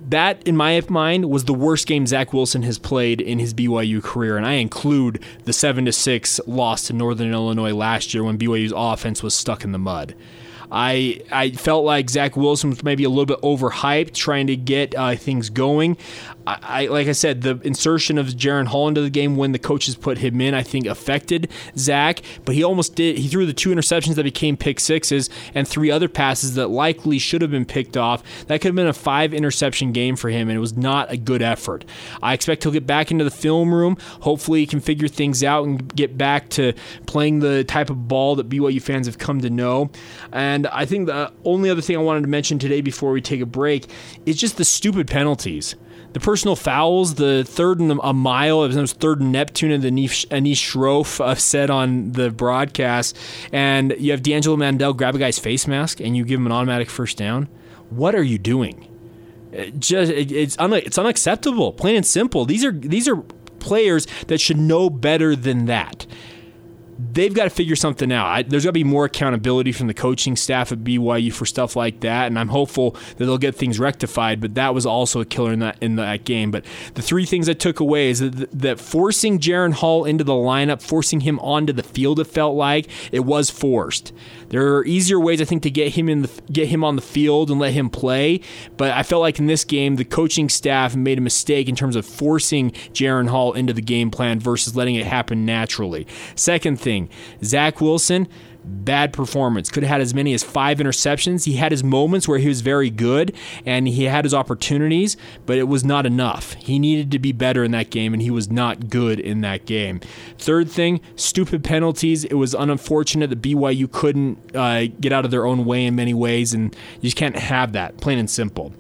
that, 0.10 0.46
in 0.48 0.58
my 0.58 0.82
mind, 0.90 1.30
was 1.30 1.46
the 1.46 1.54
worst 1.54 1.88
game 1.88 2.08
Zach 2.08 2.34
Wilson 2.34 2.64
has 2.64 2.78
played 2.80 3.22
in 3.22 3.40
his 3.40 3.54
BYU 3.54 4.04
career, 4.04 4.38
and 4.38 4.46
I 4.46 4.54
include 4.54 5.24
the 5.46 5.54
seven 5.54 5.86
to 5.86 5.92
six 5.92 6.40
loss 6.48 6.88
to 6.88 6.94
Northern 6.94 7.32
Illinois 7.32 7.74
last 7.74 8.14
year 8.14 8.24
when 8.24 8.38
BYU's 8.38 8.74
offense 8.76 9.22
was 9.22 9.34
stuck 9.34 9.64
in 9.64 9.72
the 9.72 9.80
mud. 9.80 10.16
I 10.72 11.22
I 11.32 11.52
felt 11.52 11.84
like 11.84 12.10
Zach 12.10 12.38
Wilson 12.38 12.70
was 12.70 12.84
maybe 12.84 13.04
a 13.04 13.10
little 13.10 13.26
bit 13.26 13.42
overhyped, 13.42 14.14
trying 14.14 14.48
to 14.48 14.56
get 14.56 14.96
uh, 14.96 15.16
things 15.16 15.50
going. 15.50 15.98
I, 16.48 16.88
like 16.88 17.08
I 17.08 17.12
said, 17.12 17.42
the 17.42 17.60
insertion 17.64 18.18
of 18.18 18.28
Jaren 18.28 18.68
Hall 18.68 18.88
into 18.88 19.02
the 19.02 19.10
game 19.10 19.36
when 19.36 19.52
the 19.52 19.60
coaches 19.60 19.96
put 19.96 20.18
him 20.18 20.42
in, 20.42 20.54
I 20.54 20.64
think 20.64 20.86
affected 20.88 21.50
Zach. 21.78 22.22
But 22.46 22.56
he 22.56 22.64
almost 22.64 22.96
did. 22.96 23.18
He 23.18 23.28
threw 23.28 23.46
the 23.46 23.54
two 23.54 23.70
interceptions 23.70 24.16
that 24.16 24.24
became 24.24 24.58
pick 24.58 24.80
sixes 24.80 25.30
and 25.54 25.68
three 25.68 25.92
other 25.92 26.10
passes 26.10 26.56
that 26.56 26.70
likely 26.70 27.20
should 27.20 27.42
have 27.42 27.52
been 27.52 27.66
picked 27.66 27.96
off. 27.96 28.24
That 28.48 28.62
could 28.62 28.70
have 28.70 28.76
been 28.76 28.88
a 28.88 28.94
five 28.94 29.34
interception 29.34 29.92
game 29.92 30.16
for 30.16 30.30
him, 30.30 30.50
and 30.50 30.58
it 30.58 30.62
was 30.62 30.76
not 30.76 31.12
a 31.12 31.18
good 31.18 31.42
effort. 31.42 31.86
I 32.22 32.34
expect 32.34 32.64
he'll 32.64 32.72
get 32.72 32.88
back 32.88 33.12
into 33.12 33.24
the 33.24 33.32
film 33.32 33.74
room. 33.74 33.98
Hopefully, 34.22 34.62
he 34.62 34.68
can 34.68 34.80
figure 34.80 35.08
things 35.08 35.44
out 35.44 35.66
and 35.66 35.94
get 35.96 36.18
back 36.18 36.50
to 36.50 36.74
playing 37.06 37.40
the 37.40 37.64
type 37.64 37.90
of 37.90 38.08
ball 38.08 38.36
that 38.36 38.50
BYU 38.50 38.82
fans 38.82 39.06
have 39.06 39.18
come 39.18 39.42
to 39.42 39.50
know. 39.50 39.92
And 40.32 40.68
I 40.68 40.86
think 40.86 41.08
the 41.08 41.32
only 41.46 41.70
other 41.70 41.82
thing 41.82 41.96
I 41.96 42.00
wanted 42.02 42.22
to 42.22 42.28
mention 42.28 42.58
today 42.60 42.82
before 42.82 43.12
we 43.12 43.22
take 43.22 43.42
a 43.42 43.46
break 43.46 43.88
is 44.26 44.38
just 44.38 44.58
the 44.58 44.66
stupid 44.66 45.08
penalties 45.08 45.76
the 46.14 46.20
personal 46.20 46.56
fouls, 46.56 47.16
the 47.16 47.44
third 47.44 47.80
and 47.80 48.00
a 48.04 48.14
mile, 48.14 48.64
it 48.64 48.76
was 48.76 48.94
third 48.94 49.22
and 49.22 49.32
Neptune 49.32 49.72
and 49.72 49.84
the 49.84 49.90
Anish 49.90 50.28
Shroff 50.32 51.20
uh, 51.20 51.36
said 51.36 51.70
on 51.70 52.12
the 52.12 52.30
broadcast, 52.30 53.18
and 53.52 53.96
you 53.98 54.12
have 54.12 54.22
D'Angelo 54.22 54.58
Mandell 54.58 54.96
grab 54.96 55.16
a 55.16 55.20
guy's 55.20 55.40
face 55.40 55.68
mask 55.68 56.00
and 56.00 56.16
you 56.16 56.26
give 56.26 56.40
him 56.40 56.46
an 56.46 56.52
automatic 56.52 56.90
first 56.90 57.18
down. 57.18 57.48
What 57.90 58.16
are 58.16 58.24
you 58.24 58.38
doing? 58.38 58.88
It 59.52 59.80
just 59.80 60.12
it, 60.12 60.32
it's 60.32 60.58
un, 60.60 60.74
it's 60.74 60.98
unacceptable, 60.98 61.74
plain 61.74 61.98
and 61.98 62.06
simple. 62.06 62.46
These 62.46 62.64
are 62.64 62.72
these 62.72 63.08
are 63.08 63.18
players 63.60 64.08
that 64.28 64.42
should 64.42 64.58
know 64.58 64.90
better 64.90 65.36
than 65.36 65.66
that 65.66 66.06
they've 67.14 67.34
got 67.34 67.46
to 67.46 67.50
figure 67.50 67.76
something 67.76 68.12
out. 68.12 68.28
I, 68.28 68.44
there's 68.44 68.64
got 68.64 68.70
to 68.70 68.74
be 68.74 68.84
more 68.84 69.06
accountability 69.06 69.72
from 69.72 69.88
the 69.88 69.94
coaching 69.94 70.36
staff 70.36 70.72
at 70.72 70.80
BYU 70.80 71.34
for 71.34 71.46
stuff 71.46 71.76
like 71.76 72.02
that, 72.02 72.28
and 72.28 72.38
I'm 72.38 72.50
hopeful 72.50 72.92
that 72.92 73.26
they'll 73.26 73.38
get 73.38 73.56
things 73.56 73.80
rectified. 73.80 74.42
But 74.42 74.56
that 74.56 74.74
was 74.74 74.86
also 74.86 75.22
a 75.22 75.26
killer 75.26 75.54
in 75.54 75.60
that 75.60 75.78
in 75.82 75.96
that 75.96 76.26
game. 76.26 76.52
But 76.52 76.66
the 76.94 77.02
three 77.02 77.26
things 77.26 77.50
I 77.50 77.54
took 77.54 77.80
away 77.80 78.10
is 78.10 78.20
that, 78.20 78.52
that 78.52 78.80
forcing 78.80 79.40
Jaren 79.40 79.74
Hall 79.74 80.06
into 80.06 80.24
the 80.24 80.34
lineup, 80.34 80.82
forcing 80.82 81.22
him 81.22 81.40
onto 81.40 81.74
the 81.74 81.84
field, 81.84 82.20
it 82.20 82.26
felt 82.26 82.56
like 82.56 82.88
it 83.12 83.22
was 83.22 83.50
forced. 83.50 84.14
There 84.50 84.76
are 84.76 84.86
easier 84.86 85.20
ways 85.20 85.42
I 85.42 85.46
think 85.46 85.64
to 85.64 85.72
get 85.72 85.94
him 85.94 86.10
in 86.10 86.24
the 86.24 86.42
get 86.52 86.68
him 86.68 86.84
on 86.84 86.98
the 86.98 87.02
field 87.02 87.50
and 87.50 87.60
let 87.60 87.74
him 87.74 87.90
play, 87.90 88.42
but 88.78 88.92
I 88.92 89.04
felt 89.04 89.22
like 89.22 89.40
in 89.40 89.46
this 89.48 89.64
game 89.64 89.96
the 89.96 90.04
coaching 90.04 90.50
staff 90.50 90.96
made 90.96 91.18
a 91.18 91.22
mistake 91.22 91.70
in 91.70 91.76
terms 91.76 91.96
of 91.96 92.06
forcing 92.06 92.72
Jaren 92.92 93.30
Hall 93.30 93.54
into 93.54 93.72
the 93.72 93.82
game 93.82 94.12
plan 94.12 94.40
versus 94.40 94.76
letting 94.76 94.96
it 94.96 95.06
happen 95.06 95.46
naturally. 95.46 96.06
Second 96.36 96.82
thing, 96.82 96.91
Zach 97.44 97.82
Wilson 97.82 98.28
bad 98.64 99.14
performance. 99.14 99.70
Could 99.70 99.84
have 99.84 99.90
had 99.90 100.02
as 100.02 100.14
many 100.14 100.34
as 100.34 100.44
five 100.44 100.78
interceptions. 100.80 101.46
He 101.46 101.54
had 101.54 101.72
his 101.72 101.84
moments 101.84 102.28
where 102.28 102.40
he 102.40 102.48
was 102.48 102.62
very 102.62 102.90
good 102.90 103.36
and 103.66 103.88
he 103.88 104.06
had 104.06 104.26
his 104.26 104.34
opportunities, 104.34 105.18
but 105.46 105.58
it 105.58 105.68
was 105.68 105.84
not 105.84 106.06
enough. 106.06 106.54
He 106.54 106.80
needed 106.80 107.12
to 107.12 107.20
be 107.20 107.32
better 107.32 107.64
in 107.64 107.72
that 107.72 107.90
game, 107.90 108.14
and 108.14 108.22
he 108.22 108.32
was 108.32 108.50
not 108.50 108.90
good 108.90 109.20
in 109.20 109.42
that 109.42 109.66
game. 109.66 110.00
Third 110.38 110.70
thing, 110.70 111.02
stupid 111.16 111.64
penalties. 111.64 112.24
It 112.26 112.36
was 112.36 112.54
unfortunate 112.54 113.30
that 113.30 113.42
BYU 113.42 113.92
couldn't 113.92 114.56
uh, 114.56 114.86
get 115.00 115.12
out 115.12 115.26
of 115.26 115.32
their 115.32 115.46
own 115.46 115.66
way 115.66 115.86
in 115.86 115.96
many 115.96 116.14
ways, 116.14 116.54
and 116.54 116.76
you 116.96 117.04
just 117.04 117.18
can't 117.18 117.38
have 117.38 117.74
that, 117.74 117.98
plain 117.98 118.20
and 118.20 118.30
simple. 118.30 118.74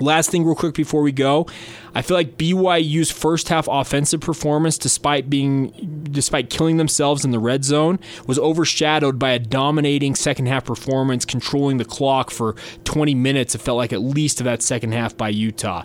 Last 0.00 0.30
thing, 0.30 0.44
real 0.44 0.54
quick 0.54 0.74
before 0.74 1.02
we 1.02 1.12
go, 1.12 1.46
I 1.94 2.02
feel 2.02 2.16
like 2.16 2.36
BYU's 2.36 3.10
first 3.10 3.48
half 3.48 3.68
offensive 3.70 4.20
performance, 4.20 4.76
despite 4.76 5.30
being, 5.30 6.06
despite 6.10 6.50
killing 6.50 6.76
themselves 6.76 7.24
in 7.24 7.30
the 7.30 7.38
red 7.38 7.64
zone, 7.64 7.98
was 8.26 8.38
overshadowed 8.38 9.18
by 9.18 9.30
a 9.30 9.38
dominating 9.38 10.14
second 10.14 10.46
half 10.46 10.64
performance, 10.64 11.24
controlling 11.24 11.76
the 11.76 11.84
clock 11.84 12.30
for 12.30 12.54
20 12.84 13.14
minutes. 13.14 13.54
It 13.54 13.58
felt 13.58 13.76
like 13.76 13.92
at 13.92 14.00
least 14.00 14.40
of 14.40 14.44
that 14.44 14.62
second 14.62 14.92
half 14.92 15.16
by 15.16 15.28
Utah. 15.28 15.84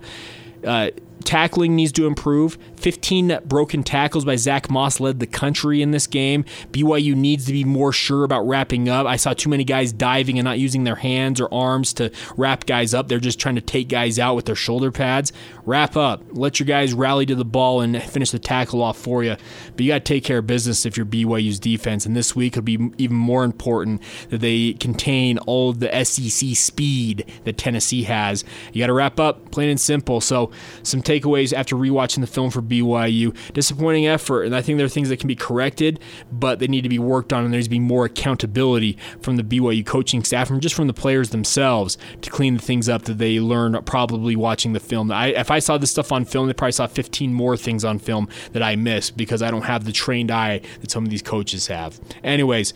Uh, 0.66 0.90
tackling 1.24 1.76
needs 1.76 1.92
to 1.94 2.08
improve. 2.08 2.58
15 2.78 3.40
broken 3.46 3.84
tackles 3.84 4.26
by 4.26 4.36
Zach 4.36 4.70
Moss 4.70 5.00
led 5.00 5.20
the 5.20 5.28
country 5.28 5.82
in 5.82 5.92
this 5.92 6.08
game. 6.08 6.46
BYU 6.72 7.16
needs 7.16 7.46
to 7.46 7.54
be 7.54 7.64
more 7.64 7.92
sure 7.92 8.24
about 8.24 8.48
wrapping 8.48 8.88
up. 8.90 9.06
I 9.06 9.18
saw 9.18 9.34
too 9.34 9.50
many 9.50 9.64
guys 9.64 9.92
diving 9.92 10.40
and 10.40 10.46
not 10.46 10.60
using 10.60 10.84
their 10.84 10.96
hands 10.96 11.42
or 11.42 11.54
arms 11.54 11.94
to 11.94 12.12
wrap 12.38 12.66
guys 12.66 12.94
up. 12.94 13.08
They're 13.08 13.20
just 13.20 13.40
trying 13.40 13.56
to 13.56 13.62
take 13.62 13.90
guys 13.90 14.20
out 14.20 14.36
with 14.36 14.46
their 14.46 14.56
shoulder 14.56 14.92
pads. 14.92 15.34
Wrap 15.66 15.98
up. 15.98 16.24
Let 16.32 16.60
your 16.60 16.68
guys 16.68 16.94
rally 16.94 17.26
to 17.26 17.36
the 17.36 17.46
ball 17.46 17.82
and 17.82 18.02
finish 18.02 18.32
the 18.32 18.40
tackle 18.40 18.82
off 18.82 18.98
for 18.98 19.24
you. 19.24 19.36
But 19.76 19.82
you 19.82 19.90
got 19.90 20.06
to 20.06 20.14
take 20.14 20.24
care 20.24 20.40
of 20.40 20.48
business 20.48 20.86
if 20.86 20.98
you're 20.98 21.06
BYU's 21.06 21.60
defense. 21.60 22.06
And 22.06 22.16
this 22.16 22.36
week 22.36 22.56
will 22.56 22.64
be 22.64 22.80
even 22.98 23.18
more 23.18 23.44
important 23.44 24.02
that 24.30 24.40
they 24.40 24.74
contain 24.74 25.38
all 25.40 25.70
of 25.70 25.80
the 25.80 26.04
SEC 26.04 26.56
speed 26.56 27.26
that 27.44 27.58
Tennessee 27.58 28.04
has. 28.04 28.44
You 28.74 28.82
got 28.82 28.88
to 28.88 28.94
wrap 28.94 29.20
up, 29.20 29.52
plain 29.52 29.70
and 29.70 29.80
simple. 29.80 30.22
So, 30.22 30.52
some 30.84 31.02
takeaways 31.10 31.54
after 31.54 31.76
rewatching 31.76 32.22
the 32.22 32.28
film 32.28 32.52
for 32.52 32.62
BYU. 32.62 33.36
Disappointing 33.54 34.08
effort, 34.08 34.44
and 34.44 34.56
I 34.56 34.62
think 34.62 34.78
there 34.78 34.86
are 34.86 34.90
things 34.90 35.10
that 35.10 35.20
can 35.20 35.28
be 35.28 35.36
corrected, 35.36 36.00
but 36.32 36.60
they 36.60 36.68
need 36.68 36.82
to 36.82 36.90
be 36.90 37.00
worked 37.00 37.34
on, 37.34 37.44
and 37.44 37.54
there 37.54 37.58
needs 37.58 37.68
to 37.68 37.72
be 37.72 37.80
more 37.80 38.06
accountability 38.06 38.98
from 39.22 39.38
the 39.38 39.44
BYU 39.44 39.86
coaching 39.86 40.24
staff 40.24 40.50
and 40.50 40.62
just 40.62 40.76
from 40.76 40.88
the 40.88 40.94
players 40.94 41.32
themselves 41.32 41.98
to 42.22 42.30
clean 42.30 42.56
the 42.56 42.62
things 42.62 42.88
up 42.88 43.04
that 43.04 43.18
they 43.18 43.40
learned 43.40 43.86
probably 43.86 44.36
watching 44.36 44.74
the 44.74 44.80
film. 44.80 45.12
I, 45.12 45.28
if 45.28 45.50
I 45.50 45.60
saw 45.60 45.78
this 45.78 45.92
stuff 45.92 46.12
on 46.12 46.26
film, 46.26 46.48
they 46.48 46.54
probably 46.54 46.74
saw 46.74 46.88
15 46.88 47.34
more 47.34 47.58
things 47.58 47.84
on 47.84 48.00
film 48.00 48.30
that 48.52 48.62
I 48.62 48.76
missed 48.76 49.18
because 49.18 49.42
I 49.42 49.52
don't 49.52 49.64
have 49.64 49.86
the 49.86 49.92
trained 49.92 50.32
eye 50.32 50.62
that 50.82 50.92
some 50.92 51.04
of 51.04 51.10
these 51.10 51.22
coaches 51.22 51.68
have. 51.68 52.00
Anyways, 52.24 52.74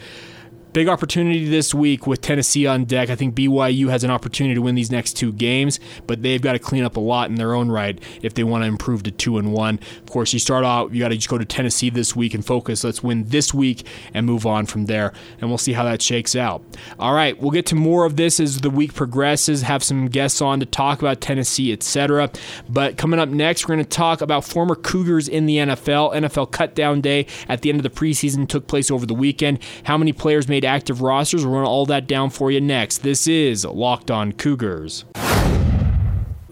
Big 0.74 0.88
opportunity 0.88 1.48
this 1.48 1.72
week 1.72 2.08
with 2.08 2.20
Tennessee 2.22 2.66
on 2.66 2.86
deck. 2.86 3.12
I 3.12 3.16
think 3.16 3.36
BYU 3.36 3.90
has 3.90 4.04
an 4.04 4.10
opportunity 4.10 4.56
to 4.56 4.62
win 4.64 4.74
these 4.74 4.90
next 4.90 5.14
two 5.14 5.32
games, 5.32 5.80
but 6.08 6.24
they've 6.24 6.42
got 6.42 6.54
to 6.54 6.60
clean 6.60 6.84
up 6.84 6.98
a 6.98 7.00
lot 7.00 7.30
in 7.30 7.36
their 7.36 7.54
own 7.54 7.70
right 7.70 8.02
if 8.24 8.34
they 8.34 8.44
want 8.44 8.64
to 8.64 8.68
improve 8.68 9.04
to 9.04 9.12
two 9.12 9.38
and 9.38 9.54
one. 9.54 9.80
Of 10.00 10.08
course, 10.08 10.34
you 10.34 10.40
start 10.40 10.66
out, 10.66 10.92
you 10.92 11.00
got 11.00 11.10
to 11.10 11.16
just 11.16 11.30
go 11.30 11.38
to 11.38 11.46
Tennessee 11.46 11.92
this 11.92 12.16
week 12.16 12.34
and 12.34 12.44
focus. 12.44 12.84
Let's 12.84 13.04
win 13.04 13.26
this 13.26 13.54
week 13.54 13.86
and 14.16 14.26
move 14.26 14.48
on 14.48 14.66
from 14.66 14.88
there, 14.88 15.14
and 15.40 15.52
we'll 15.52 15.60
see 15.60 15.74
how 15.74 15.84
that 15.84 16.02
shakes 16.02 16.36
out. 16.36 16.64
All 16.98 17.14
right, 17.14 17.40
we'll 17.40 17.52
get 17.52 17.68
to 17.68 17.76
more 17.76 18.06
of 18.06 18.16
this 18.16 18.40
as 18.40 18.62
the 18.62 18.72
week 18.72 18.96
progresses. 18.96 19.62
Have 19.62 19.84
some 19.84 20.08
guests 20.08 20.42
on 20.42 20.60
to 20.60 20.66
talk 20.66 21.04
about 21.04 21.22
Tennessee, 21.22 21.72
etc. 21.72 22.32
But 22.68 22.98
coming 22.98 23.20
up 23.20 23.30
next, 23.30 23.68
we're 23.68 23.76
going 23.76 23.86
to 23.86 23.90
talk 23.96 24.22
about 24.22 24.44
former 24.44 24.74
Cougars 24.74 25.28
in 25.28 25.46
the 25.46 25.58
NFL. 25.58 26.16
NFL 26.16 26.50
cutdown 26.50 27.00
day 27.00 27.28
at 27.48 27.62
the 27.62 27.70
end 27.70 27.78
of 27.78 27.84
the 27.84 27.92
preseason 27.92 28.50
took 28.50 28.66
place 28.66 28.90
over 28.90 29.06
the 29.06 29.14
weekend. 29.14 29.60
How 29.84 30.00
many 30.00 30.14
players 30.14 30.48
made 30.48 30.63
active 30.66 31.02
rosters. 31.02 31.46
We'll 31.46 31.56
run 31.56 31.66
all 31.66 31.86
that 31.88 32.08
down 32.08 32.30
for 32.30 32.52
you 32.52 32.62
next. 32.62 33.00
This 33.00 33.28
is 33.28 33.66
Locked 33.66 34.12
On 34.12 34.32
Cougars. 34.32 35.06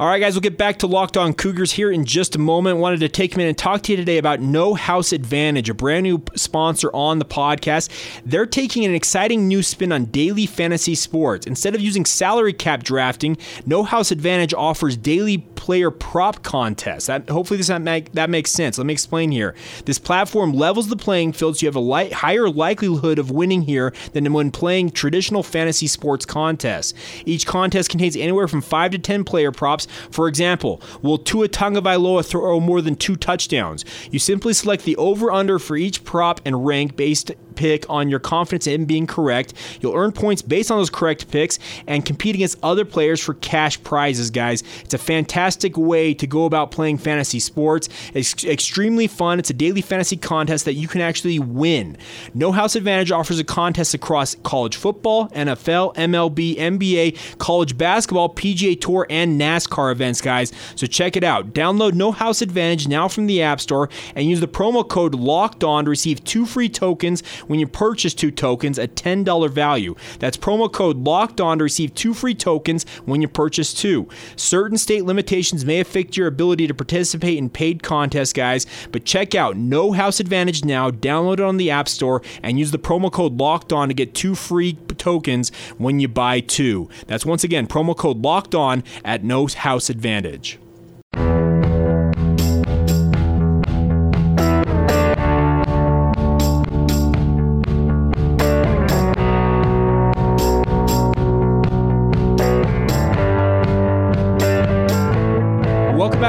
All 0.01 0.07
right, 0.07 0.17
guys, 0.17 0.33
we'll 0.33 0.41
get 0.41 0.57
back 0.57 0.79
to 0.79 0.87
Locked 0.87 1.15
On 1.15 1.31
Cougars 1.31 1.73
here 1.73 1.91
in 1.91 2.05
just 2.05 2.33
a 2.33 2.39
moment. 2.39 2.79
Wanted 2.79 3.01
to 3.01 3.07
take 3.07 3.35
a 3.35 3.37
minute 3.37 3.49
and 3.49 3.57
talk 3.59 3.83
to 3.83 3.91
you 3.91 3.97
today 3.97 4.17
about 4.17 4.39
No 4.39 4.73
House 4.73 5.13
Advantage, 5.13 5.69
a 5.69 5.75
brand 5.75 6.01
new 6.01 6.23
sponsor 6.35 6.89
on 6.91 7.19
the 7.19 7.25
podcast. 7.25 7.91
They're 8.25 8.47
taking 8.47 8.83
an 8.83 8.95
exciting 8.95 9.47
new 9.47 9.61
spin 9.61 9.91
on 9.91 10.05
daily 10.05 10.47
fantasy 10.47 10.95
sports. 10.95 11.45
Instead 11.45 11.75
of 11.75 11.81
using 11.81 12.05
salary 12.05 12.51
cap 12.51 12.81
drafting, 12.81 13.37
No 13.67 13.83
House 13.83 14.09
Advantage 14.09 14.55
offers 14.55 14.97
daily 14.97 15.37
player 15.37 15.91
prop 15.91 16.41
contests. 16.41 17.05
That 17.05 17.29
hopefully 17.29 17.57
this 17.57 17.67
that, 17.67 17.83
make, 17.83 18.11
that 18.13 18.31
makes 18.31 18.49
sense. 18.49 18.79
Let 18.79 18.87
me 18.87 18.93
explain 18.93 19.29
here. 19.29 19.53
This 19.85 19.99
platform 19.99 20.53
levels 20.53 20.87
the 20.87 20.95
playing 20.95 21.33
field 21.33 21.57
so 21.57 21.63
you 21.63 21.67
have 21.67 21.75
a 21.75 21.79
light, 21.79 22.11
higher 22.11 22.49
likelihood 22.49 23.19
of 23.19 23.29
winning 23.29 23.61
here 23.61 23.93
than 24.13 24.33
when 24.33 24.49
playing 24.49 24.89
traditional 24.89 25.43
fantasy 25.43 25.85
sports 25.85 26.25
contests. 26.25 26.95
Each 27.27 27.45
contest 27.45 27.91
contains 27.91 28.17
anywhere 28.17 28.47
from 28.47 28.61
five 28.61 28.89
to 28.89 28.97
ten 28.97 29.23
player 29.23 29.51
props 29.51 29.87
for 30.09 30.27
example, 30.27 30.81
will 31.01 31.17
Tua 31.17 31.47
Tagovailoa 31.47 32.25
throw 32.25 32.59
more 32.59 32.81
than 32.81 32.95
two 32.95 33.15
touchdowns? 33.15 33.85
You 34.11 34.19
simply 34.19 34.53
select 34.53 34.83
the 34.83 34.95
over/under 34.97 35.59
for 35.59 35.75
each 35.75 36.03
prop 36.03 36.41
and 36.45 36.65
rank 36.65 36.95
based 36.95 37.31
pick 37.61 37.87
on 37.91 38.09
your 38.09 38.19
confidence 38.19 38.65
in 38.65 38.85
being 38.85 39.05
correct. 39.05 39.53
You'll 39.81 39.95
earn 39.95 40.11
points 40.11 40.41
based 40.41 40.71
on 40.71 40.79
those 40.79 40.89
correct 40.89 41.29
picks 41.29 41.59
and 41.85 42.03
compete 42.03 42.33
against 42.33 42.57
other 42.63 42.85
players 42.85 43.21
for 43.21 43.35
cash 43.35 43.81
prizes, 43.83 44.31
guys. 44.31 44.63
It's 44.83 44.95
a 44.95 44.97
fantastic 44.97 45.77
way 45.77 46.15
to 46.15 46.25
go 46.25 46.45
about 46.45 46.71
playing 46.71 46.97
fantasy 46.97 47.39
sports. 47.39 47.87
It's 48.15 48.43
extremely 48.43 49.05
fun. 49.05 49.37
It's 49.37 49.51
a 49.51 49.53
daily 49.53 49.81
fantasy 49.81 50.17
contest 50.17 50.65
that 50.65 50.73
you 50.73 50.87
can 50.87 51.01
actually 51.01 51.37
win. 51.37 51.97
No 52.33 52.51
House 52.51 52.75
Advantage 52.75 53.11
offers 53.11 53.37
a 53.37 53.43
contest 53.43 53.93
across 53.93 54.33
college 54.41 54.75
football, 54.75 55.29
NFL, 55.29 55.93
MLB, 55.93 56.57
NBA, 56.57 57.37
college 57.37 57.77
basketball, 57.77 58.33
PGA 58.33 58.79
Tour, 58.81 59.05
and 59.07 59.39
NASCAR 59.39 59.91
events, 59.91 60.19
guys. 60.19 60.51
So 60.75 60.87
check 60.87 61.15
it 61.15 61.23
out. 61.23 61.53
Download 61.53 61.93
No 61.93 62.11
House 62.11 62.41
Advantage 62.41 62.87
now 62.87 63.07
from 63.07 63.27
the 63.27 63.43
App 63.43 63.61
Store 63.61 63.87
and 64.15 64.27
use 64.27 64.39
the 64.39 64.47
promo 64.47 64.87
code 64.87 65.13
LOCKED 65.13 65.63
ON 65.63 65.83
to 65.83 65.91
receive 65.91 66.23
two 66.23 66.47
free 66.47 66.67
tokens 66.67 67.21
when 67.51 67.59
you 67.59 67.67
purchase 67.67 68.13
two 68.13 68.31
tokens 68.31 68.79
at 68.79 68.95
$10 68.95 69.51
value. 69.51 69.93
That's 70.19 70.37
promo 70.37 70.71
code 70.71 71.03
LOCKED 71.03 71.41
ON 71.41 71.57
to 71.57 71.65
receive 71.65 71.93
two 71.93 72.13
free 72.13 72.33
tokens 72.33 72.85
when 73.03 73.21
you 73.21 73.27
purchase 73.27 73.73
two. 73.73 74.07
Certain 74.37 74.77
state 74.77 75.03
limitations 75.03 75.65
may 75.65 75.81
affect 75.81 76.15
your 76.15 76.27
ability 76.27 76.65
to 76.67 76.73
participate 76.73 77.37
in 77.37 77.49
paid 77.49 77.83
contests, 77.83 78.31
guys, 78.31 78.65
but 78.93 79.03
check 79.03 79.35
out 79.35 79.57
No 79.57 79.91
House 79.91 80.21
Advantage 80.21 80.63
now, 80.63 80.91
download 80.91 81.33
it 81.33 81.39
on 81.41 81.57
the 81.57 81.69
App 81.69 81.89
Store, 81.89 82.21
and 82.41 82.57
use 82.57 82.71
the 82.71 82.79
promo 82.79 83.11
code 83.11 83.37
LOCKED 83.37 83.73
ON 83.73 83.87
to 83.89 83.93
get 83.93 84.15
two 84.15 84.33
free 84.33 84.77
tokens 84.97 85.51
when 85.77 85.99
you 85.99 86.07
buy 86.07 86.39
two. 86.39 86.87
That's 87.07 87.25
once 87.25 87.43
again 87.43 87.67
promo 87.67 87.97
code 87.97 88.21
LOCKED 88.21 88.55
ON 88.55 88.83
at 89.03 89.25
No 89.25 89.45
House 89.47 89.89
Advantage. 89.89 90.57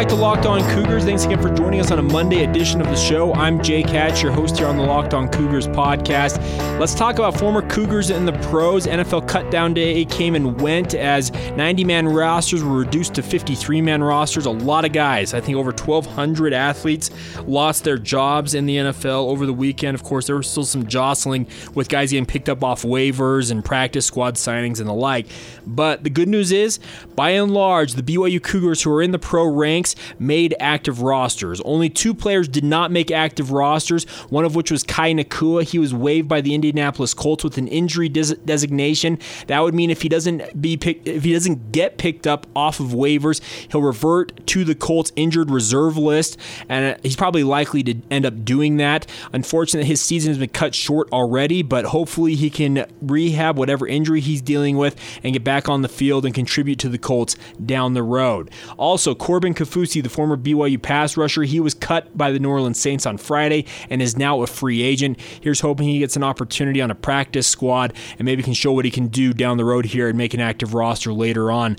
Back 0.02 0.08
to 0.08 0.16
Locked 0.16 0.46
On 0.46 0.60
Cougars. 0.74 1.04
Thanks 1.04 1.24
again 1.24 1.40
for 1.40 1.54
joining 1.54 1.78
us 1.78 1.92
on 1.92 2.00
a 2.00 2.02
Monday 2.02 2.42
edition 2.42 2.80
of 2.80 2.88
the 2.88 2.96
show. 2.96 3.32
I'm 3.34 3.62
Jay 3.62 3.82
Hatch, 3.82 4.20
your 4.20 4.32
host 4.32 4.58
here 4.58 4.66
on 4.66 4.76
the 4.76 4.82
Locked 4.82 5.14
On 5.14 5.28
Cougars 5.28 5.68
podcast. 5.68 6.40
Let's 6.80 6.92
talk 6.92 7.20
about 7.20 7.38
former 7.38 7.62
Cougars 7.68 8.10
in 8.10 8.26
the 8.26 8.32
pros. 8.32 8.88
NFL 8.88 9.21
cutdown 9.32 9.72
day 9.72 10.04
came 10.04 10.34
and 10.34 10.60
went 10.60 10.92
as 10.92 11.32
90 11.56 11.84
man 11.84 12.06
rosters 12.06 12.62
were 12.62 12.76
reduced 12.76 13.14
to 13.14 13.22
53 13.22 13.80
man 13.80 14.04
rosters. 14.04 14.44
A 14.44 14.50
lot 14.50 14.84
of 14.84 14.92
guys, 14.92 15.32
I 15.32 15.40
think 15.40 15.56
over 15.56 15.70
1,200 15.70 16.52
athletes, 16.52 17.10
lost 17.46 17.82
their 17.82 17.96
jobs 17.96 18.52
in 18.52 18.66
the 18.66 18.76
NFL 18.76 19.30
over 19.30 19.46
the 19.46 19.54
weekend. 19.54 19.94
Of 19.94 20.02
course, 20.02 20.26
there 20.26 20.36
was 20.36 20.50
still 20.50 20.66
some 20.66 20.86
jostling 20.86 21.46
with 21.74 21.88
guys 21.88 22.10
getting 22.10 22.26
picked 22.26 22.50
up 22.50 22.62
off 22.62 22.82
waivers 22.82 23.50
and 23.50 23.64
practice 23.64 24.04
squad 24.04 24.34
signings 24.34 24.80
and 24.80 24.86
the 24.86 24.92
like. 24.92 25.28
But 25.66 26.04
the 26.04 26.10
good 26.10 26.28
news 26.28 26.52
is, 26.52 26.78
by 27.16 27.30
and 27.30 27.54
large, 27.54 27.94
the 27.94 28.02
BYU 28.02 28.42
Cougars 28.42 28.82
who 28.82 28.92
are 28.92 29.00
in 29.00 29.12
the 29.12 29.18
pro 29.18 29.46
ranks 29.46 29.94
made 30.18 30.54
active 30.60 31.00
rosters. 31.00 31.58
Only 31.62 31.88
two 31.88 32.12
players 32.12 32.48
did 32.48 32.64
not 32.64 32.90
make 32.90 33.10
active 33.10 33.50
rosters, 33.50 34.04
one 34.28 34.44
of 34.44 34.54
which 34.54 34.70
was 34.70 34.82
Kai 34.82 35.14
Nacua. 35.14 35.62
He 35.62 35.78
was 35.78 35.94
waived 35.94 36.28
by 36.28 36.42
the 36.42 36.54
Indianapolis 36.54 37.14
Colts 37.14 37.42
with 37.42 37.56
an 37.56 37.68
injury 37.68 38.10
des- 38.10 38.36
designation. 38.44 39.18
That 39.46 39.60
would 39.60 39.74
mean 39.74 39.90
if 39.90 40.02
he 40.02 40.08
doesn't 40.08 40.60
be 40.60 40.78
if 40.82 41.24
he 41.24 41.32
doesn't 41.32 41.72
get 41.72 41.98
picked 41.98 42.26
up 42.26 42.46
off 42.54 42.80
of 42.80 42.88
waivers, 42.88 43.40
he'll 43.70 43.82
revert 43.82 44.46
to 44.48 44.64
the 44.64 44.74
Colts 44.74 45.12
injured 45.16 45.50
reserve 45.50 45.96
list, 45.96 46.38
and 46.68 46.94
uh, 46.94 46.98
he's 47.02 47.16
probably 47.16 47.44
likely 47.44 47.82
to 47.82 47.94
end 48.10 48.26
up 48.26 48.44
doing 48.44 48.76
that. 48.78 49.06
Unfortunately, 49.32 49.86
his 49.86 50.00
season 50.00 50.30
has 50.30 50.38
been 50.38 50.48
cut 50.48 50.74
short 50.74 51.10
already, 51.12 51.62
but 51.62 51.86
hopefully 51.86 52.34
he 52.34 52.50
can 52.50 52.86
rehab 53.00 53.58
whatever 53.58 53.86
injury 53.86 54.20
he's 54.20 54.42
dealing 54.42 54.76
with 54.76 54.96
and 55.22 55.32
get 55.32 55.44
back 55.44 55.68
on 55.68 55.82
the 55.82 55.88
field 55.88 56.24
and 56.24 56.34
contribute 56.34 56.78
to 56.78 56.88
the 56.88 56.98
Colts 56.98 57.36
down 57.64 57.94
the 57.94 58.02
road. 58.02 58.50
Also, 58.76 59.14
Corbin 59.14 59.54
Kaufusi, 59.54 60.02
the 60.02 60.08
former 60.08 60.36
BYU 60.36 60.80
pass 60.80 61.16
rusher, 61.16 61.42
he 61.42 61.60
was 61.60 61.74
cut 61.74 62.16
by 62.16 62.30
the 62.30 62.38
New 62.38 62.50
Orleans 62.50 62.78
Saints 62.78 63.06
on 63.06 63.18
Friday 63.18 63.64
and 63.90 64.02
is 64.02 64.16
now 64.16 64.42
a 64.42 64.46
free 64.46 64.82
agent. 64.82 65.18
Here's 65.40 65.60
hoping 65.60 65.88
he 65.88 65.98
gets 65.98 66.16
an 66.16 66.22
opportunity 66.22 66.80
on 66.80 66.90
a 66.90 66.94
practice 66.94 67.46
squad 67.46 67.92
and 68.18 68.24
maybe 68.24 68.42
can 68.42 68.52
show 68.52 68.72
what 68.72 68.84
he 68.84 68.90
can 68.90 69.08
do 69.12 69.32
down 69.32 69.56
the 69.56 69.64
road 69.64 69.84
here 69.84 70.08
and 70.08 70.18
make 70.18 70.34
an 70.34 70.40
active 70.40 70.74
roster 70.74 71.12
later 71.12 71.52
on 71.52 71.76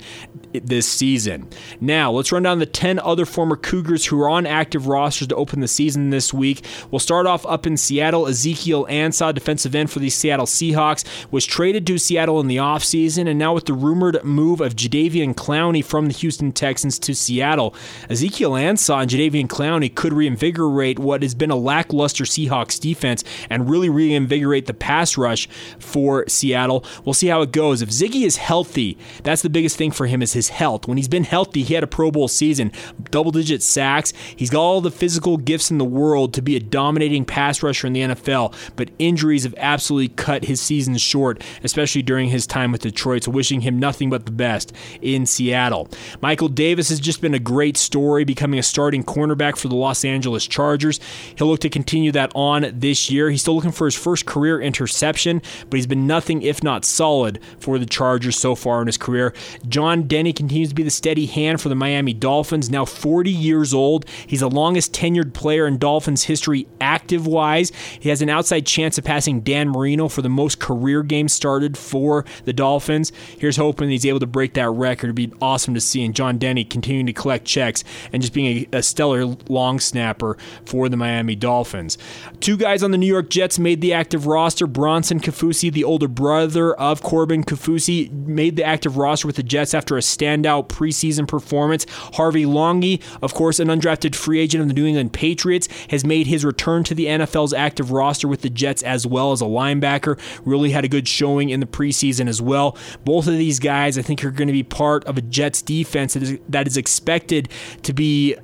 this 0.52 0.86
season. 0.86 1.48
Now, 1.80 2.12
let's 2.12 2.30
run 2.30 2.44
down 2.44 2.60
the 2.60 2.66
10 2.66 2.98
other 3.00 3.26
former 3.26 3.56
Cougars 3.56 4.06
who 4.06 4.20
are 4.22 4.28
on 4.28 4.46
active 4.46 4.86
rosters 4.86 5.28
to 5.28 5.34
open 5.34 5.60
the 5.60 5.68
season 5.68 6.10
this 6.10 6.32
week. 6.32 6.64
We'll 6.90 7.00
start 7.00 7.26
off 7.26 7.44
up 7.46 7.66
in 7.66 7.76
Seattle. 7.76 8.26
Ezekiel 8.26 8.86
Ansah, 8.88 9.34
defensive 9.34 9.74
end 9.74 9.90
for 9.90 9.98
the 9.98 10.10
Seattle 10.10 10.46
Seahawks, 10.46 11.04
was 11.30 11.44
traded 11.44 11.86
to 11.88 11.98
Seattle 11.98 12.40
in 12.40 12.46
the 12.46 12.56
offseason, 12.56 13.28
and 13.28 13.38
now 13.38 13.52
with 13.52 13.66
the 13.66 13.72
rumored 13.72 14.22
move 14.24 14.60
of 14.60 14.76
Jadeveon 14.76 15.34
Clowney 15.34 15.84
from 15.84 16.06
the 16.06 16.14
Houston 16.14 16.52
Texans 16.52 16.98
to 17.00 17.14
Seattle, 17.14 17.74
Ezekiel 18.08 18.52
Ansah 18.52 19.02
and 19.02 19.10
Jadeveon 19.10 19.48
Clowney 19.48 19.92
could 19.92 20.12
reinvigorate 20.12 20.98
what 20.98 21.22
has 21.22 21.34
been 21.34 21.50
a 21.50 21.56
lackluster 21.56 22.24
Seahawks 22.24 22.78
defense 22.78 23.24
and 23.50 23.68
really 23.68 23.88
reinvigorate 23.88 24.66
the 24.66 24.74
pass 24.74 25.18
rush 25.18 25.48
for 25.78 26.24
Seattle. 26.28 26.84
We'll 27.04 27.14
see 27.14 27.23
how 27.28 27.42
it 27.42 27.52
goes. 27.52 27.82
If 27.82 27.90
Ziggy 27.90 28.24
is 28.24 28.36
healthy, 28.36 28.98
that's 29.22 29.42
the 29.42 29.50
biggest 29.50 29.76
thing 29.76 29.90
for 29.90 30.06
him 30.06 30.22
is 30.22 30.32
his 30.32 30.48
health. 30.48 30.86
When 30.86 30.96
he's 30.96 31.08
been 31.08 31.24
healthy, 31.24 31.62
he 31.62 31.74
had 31.74 31.84
a 31.84 31.88
Pro 31.88 32.10
Bowl 32.10 32.28
season, 32.28 32.72
double 33.10 33.30
digit 33.30 33.62
sacks. 33.62 34.12
He's 34.36 34.50
got 34.50 34.60
all 34.60 34.80
the 34.80 34.90
physical 34.90 35.36
gifts 35.36 35.70
in 35.70 35.78
the 35.78 35.84
world 35.84 36.34
to 36.34 36.42
be 36.42 36.56
a 36.56 36.60
dominating 36.60 37.24
pass 37.24 37.62
rusher 37.62 37.86
in 37.86 37.92
the 37.92 38.00
NFL, 38.00 38.54
but 38.76 38.90
injuries 38.98 39.44
have 39.44 39.54
absolutely 39.58 40.08
cut 40.08 40.44
his 40.44 40.60
season 40.60 40.96
short, 40.96 41.42
especially 41.62 42.02
during 42.02 42.28
his 42.28 42.46
time 42.46 42.72
with 42.72 42.82
Detroit. 42.82 43.24
So 43.24 43.30
wishing 43.30 43.60
him 43.60 43.78
nothing 43.78 44.10
but 44.10 44.26
the 44.26 44.32
best 44.32 44.72
in 45.00 45.26
Seattle. 45.26 45.88
Michael 46.20 46.48
Davis 46.48 46.88
has 46.88 47.00
just 47.00 47.20
been 47.20 47.34
a 47.34 47.38
great 47.38 47.76
story, 47.76 48.24
becoming 48.24 48.58
a 48.58 48.62
starting 48.62 49.04
cornerback 49.04 49.56
for 49.56 49.68
the 49.68 49.76
Los 49.76 50.04
Angeles 50.04 50.46
Chargers. 50.46 51.00
He'll 51.36 51.46
look 51.46 51.60
to 51.60 51.70
continue 51.70 52.12
that 52.12 52.32
on 52.34 52.70
this 52.72 53.10
year. 53.10 53.30
He's 53.30 53.42
still 53.42 53.54
looking 53.54 53.72
for 53.72 53.86
his 53.86 53.94
first 53.94 54.26
career 54.26 54.60
interception, 54.60 55.42
but 55.70 55.76
he's 55.76 55.86
been 55.86 56.06
nothing 56.06 56.42
if 56.42 56.62
not 56.62 56.84
solid 56.84 57.13
for 57.58 57.78
the 57.78 57.86
Chargers 57.86 58.38
so 58.38 58.54
far 58.54 58.80
in 58.80 58.86
his 58.86 58.96
career. 58.98 59.32
John 59.68 60.04
Denney 60.04 60.34
continues 60.34 60.70
to 60.70 60.74
be 60.74 60.82
the 60.82 60.90
steady 60.90 61.26
hand 61.26 61.60
for 61.60 61.68
the 61.68 61.74
Miami 61.74 62.12
Dolphins, 62.12 62.70
now 62.70 62.84
40 62.84 63.30
years 63.30 63.72
old. 63.72 64.06
He's 64.26 64.40
the 64.40 64.50
longest 64.50 64.92
tenured 64.92 65.32
player 65.32 65.66
in 65.66 65.78
Dolphins 65.78 66.24
history 66.24 66.66
active 66.80 67.26
wise. 67.26 67.72
He 68.00 68.08
has 68.08 68.22
an 68.22 68.28
outside 68.28 68.66
chance 68.66 68.98
of 68.98 69.04
passing 69.04 69.40
Dan 69.40 69.68
Marino 69.68 70.08
for 70.08 70.22
the 70.22 70.28
most 70.28 70.58
career 70.58 71.02
games 71.02 71.32
started 71.32 71.76
for 71.76 72.24
the 72.44 72.52
Dolphins. 72.52 73.12
Here's 73.38 73.56
hoping 73.56 73.90
he's 73.90 74.06
able 74.06 74.20
to 74.20 74.26
break 74.26 74.54
that 74.54 74.70
record. 74.70 75.06
It'd 75.06 75.16
be 75.16 75.32
awesome 75.40 75.74
to 75.74 75.80
see. 75.80 76.04
And 76.04 76.14
John 76.14 76.38
Denney 76.38 76.68
continuing 76.68 77.06
to 77.06 77.12
collect 77.12 77.44
checks 77.44 77.84
and 78.12 78.22
just 78.22 78.32
being 78.32 78.66
a, 78.72 78.78
a 78.78 78.82
stellar 78.82 79.24
long 79.48 79.80
snapper 79.80 80.36
for 80.64 80.88
the 80.88 80.96
Miami 80.96 81.36
Dolphins. 81.36 81.98
Two 82.40 82.56
guys 82.56 82.82
on 82.82 82.90
the 82.90 82.98
New 82.98 83.06
York 83.06 83.30
Jets 83.30 83.58
made 83.58 83.80
the 83.80 83.92
active 83.92 84.26
roster. 84.26 84.66
Bronson 84.66 85.20
Kaufusi, 85.20 85.72
the 85.72 85.84
older 85.84 86.08
brother 86.08 86.74
of 86.74 86.93
Corbin 87.02 87.44
Kaufusi, 87.44 88.10
made 88.10 88.56
the 88.56 88.64
active 88.64 88.96
roster 88.96 89.26
with 89.26 89.36
the 89.36 89.42
Jets 89.42 89.74
after 89.74 89.96
a 89.96 90.00
standout 90.00 90.68
preseason 90.68 91.26
performance. 91.26 91.86
Harvey 92.14 92.44
Langi, 92.44 93.02
of 93.22 93.34
course, 93.34 93.58
an 93.60 93.68
undrafted 93.68 94.14
free 94.14 94.40
agent 94.40 94.62
of 94.62 94.68
the 94.68 94.74
New 94.74 94.86
England 94.86 95.12
Patriots, 95.12 95.68
has 95.90 96.04
made 96.04 96.26
his 96.26 96.44
return 96.44 96.84
to 96.84 96.94
the 96.94 97.06
NFL's 97.06 97.52
active 97.52 97.90
roster 97.90 98.28
with 98.28 98.42
the 98.42 98.50
Jets 98.50 98.82
as 98.82 99.06
well 99.06 99.32
as 99.32 99.40
a 99.40 99.46
linebacker. 99.46 100.18
Really 100.44 100.70
had 100.70 100.84
a 100.84 100.88
good 100.88 101.08
showing 101.08 101.50
in 101.50 101.60
the 101.60 101.66
preseason 101.66 102.28
as 102.28 102.40
well. 102.40 102.76
Both 103.04 103.26
of 103.26 103.34
these 103.34 103.58
guys, 103.58 103.98
I 103.98 104.02
think, 104.02 104.24
are 104.24 104.30
going 104.30 104.48
to 104.48 104.52
be 104.52 104.62
part 104.62 105.04
of 105.04 105.18
a 105.18 105.22
Jets 105.22 105.62
defense 105.62 106.14
that 106.14 106.22
is, 106.22 106.38
that 106.48 106.66
is 106.66 106.76
expected 106.76 107.48
to 107.82 107.92
be 107.92 108.36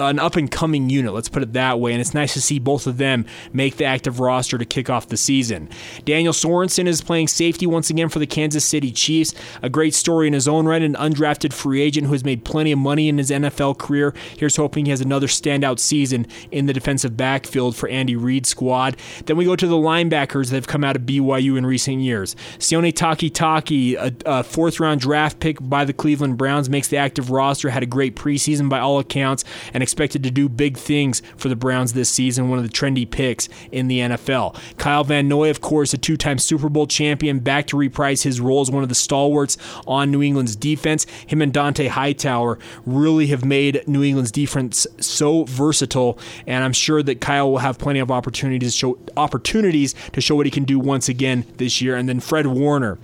an 0.00 0.18
up 0.18 0.36
and 0.36 0.50
coming 0.50 0.90
unit, 0.90 1.12
let's 1.12 1.28
put 1.28 1.42
it 1.42 1.52
that 1.52 1.78
way. 1.80 1.92
And 1.92 2.00
it's 2.00 2.14
nice 2.14 2.34
to 2.34 2.40
see 2.40 2.58
both 2.58 2.86
of 2.86 2.98
them 2.98 3.26
make 3.52 3.76
the 3.76 3.84
active 3.84 4.20
roster 4.20 4.58
to 4.58 4.64
kick 4.64 4.90
off 4.90 5.08
the 5.08 5.16
season. 5.16 5.68
Daniel 6.04 6.32
Sorensen 6.32 6.86
is 6.86 7.00
playing 7.00 7.28
safety 7.28 7.66
once 7.66 7.90
again 7.90 8.08
for 8.08 8.18
the 8.18 8.26
Kansas 8.26 8.64
City 8.64 8.90
Chiefs. 8.90 9.34
A 9.62 9.70
great 9.70 9.94
story 9.94 10.26
in 10.26 10.32
his 10.32 10.48
own 10.48 10.66
right, 10.66 10.82
an 10.82 10.94
undrafted 10.94 11.52
free 11.52 11.80
agent 11.80 12.06
who 12.06 12.12
has 12.12 12.24
made 12.24 12.44
plenty 12.44 12.72
of 12.72 12.78
money 12.78 13.08
in 13.08 13.18
his 13.18 13.30
NFL 13.30 13.78
career. 13.78 14.14
Here's 14.36 14.56
hoping 14.56 14.86
he 14.86 14.90
has 14.90 15.00
another 15.00 15.28
standout 15.28 15.78
season 15.78 16.26
in 16.50 16.66
the 16.66 16.72
defensive 16.72 17.16
backfield 17.16 17.76
for 17.76 17.88
Andy 17.88 18.16
Reid's 18.16 18.48
squad. 18.48 18.96
Then 19.26 19.36
we 19.36 19.44
go 19.44 19.56
to 19.56 19.66
the 19.66 19.76
linebackers 19.76 20.50
that 20.50 20.56
have 20.56 20.66
come 20.66 20.84
out 20.84 20.96
of 20.96 21.02
BYU 21.02 21.56
in 21.56 21.64
recent 21.64 22.00
years. 22.00 22.34
Sione 22.58 22.92
Takitaki, 22.92 23.94
a, 23.94 24.12
a 24.26 24.42
fourth 24.42 24.80
round 24.80 25.00
draft 25.00 25.38
pick 25.38 25.58
by 25.60 25.84
the 25.84 25.92
Cleveland 25.92 26.36
Browns, 26.36 26.68
makes 26.68 26.88
the 26.88 26.96
active 26.96 27.30
roster, 27.30 27.70
had 27.70 27.82
a 27.82 27.86
great 27.86 28.16
preseason 28.16 28.68
by 28.68 28.80
all 28.80 28.98
accounts, 28.98 29.44
and 29.72 29.83
expected 29.84 30.24
to 30.24 30.30
do 30.32 30.48
big 30.48 30.76
things 30.76 31.22
for 31.36 31.48
the 31.48 31.54
Browns 31.54 31.92
this 31.92 32.10
season, 32.10 32.48
one 32.48 32.58
of 32.58 32.64
the 32.64 32.70
trendy 32.70 33.08
picks 33.08 33.48
in 33.70 33.86
the 33.86 34.00
NFL. 34.00 34.56
Kyle 34.78 35.04
Van 35.04 35.28
Noy, 35.28 35.50
of 35.50 35.60
course, 35.60 35.94
a 35.94 35.98
two 35.98 36.16
time 36.16 36.38
Super 36.38 36.68
Bowl 36.68 36.88
champion, 36.88 37.38
back 37.38 37.68
to 37.68 37.76
reprise 37.76 38.22
his 38.22 38.40
role 38.40 38.60
as 38.60 38.70
one 38.70 38.82
of 38.82 38.88
the 38.88 38.94
stalwarts 38.96 39.56
on 39.86 40.10
New 40.10 40.22
England's 40.22 40.56
defense. 40.56 41.06
Him 41.26 41.40
and 41.40 41.52
Dont'a 41.52 41.88
Hightower 41.88 42.58
really 42.84 43.28
have 43.28 43.44
made 43.44 43.86
New 43.86 44.02
England's 44.02 44.32
defense 44.32 44.86
so 44.98 45.44
versatile, 45.44 46.18
and 46.46 46.64
I'm 46.64 46.72
sure 46.72 47.02
that 47.02 47.20
Kyle 47.20 47.50
will 47.50 47.58
have 47.58 47.78
plenty 47.78 48.00
of 48.00 48.10
opportunities 48.10 48.72
to 48.72 48.78
show, 48.78 48.98
opportunities 49.16 49.94
to 50.12 50.20
show 50.20 50.34
what 50.34 50.46
he 50.46 50.50
can 50.50 50.64
do 50.64 50.80
once 50.80 51.08
again 51.08 51.46
this 51.58 51.80
year. 51.80 51.94
And 51.94 52.08
then 52.08 52.18
Fred 52.18 52.46
Warner 52.46 52.98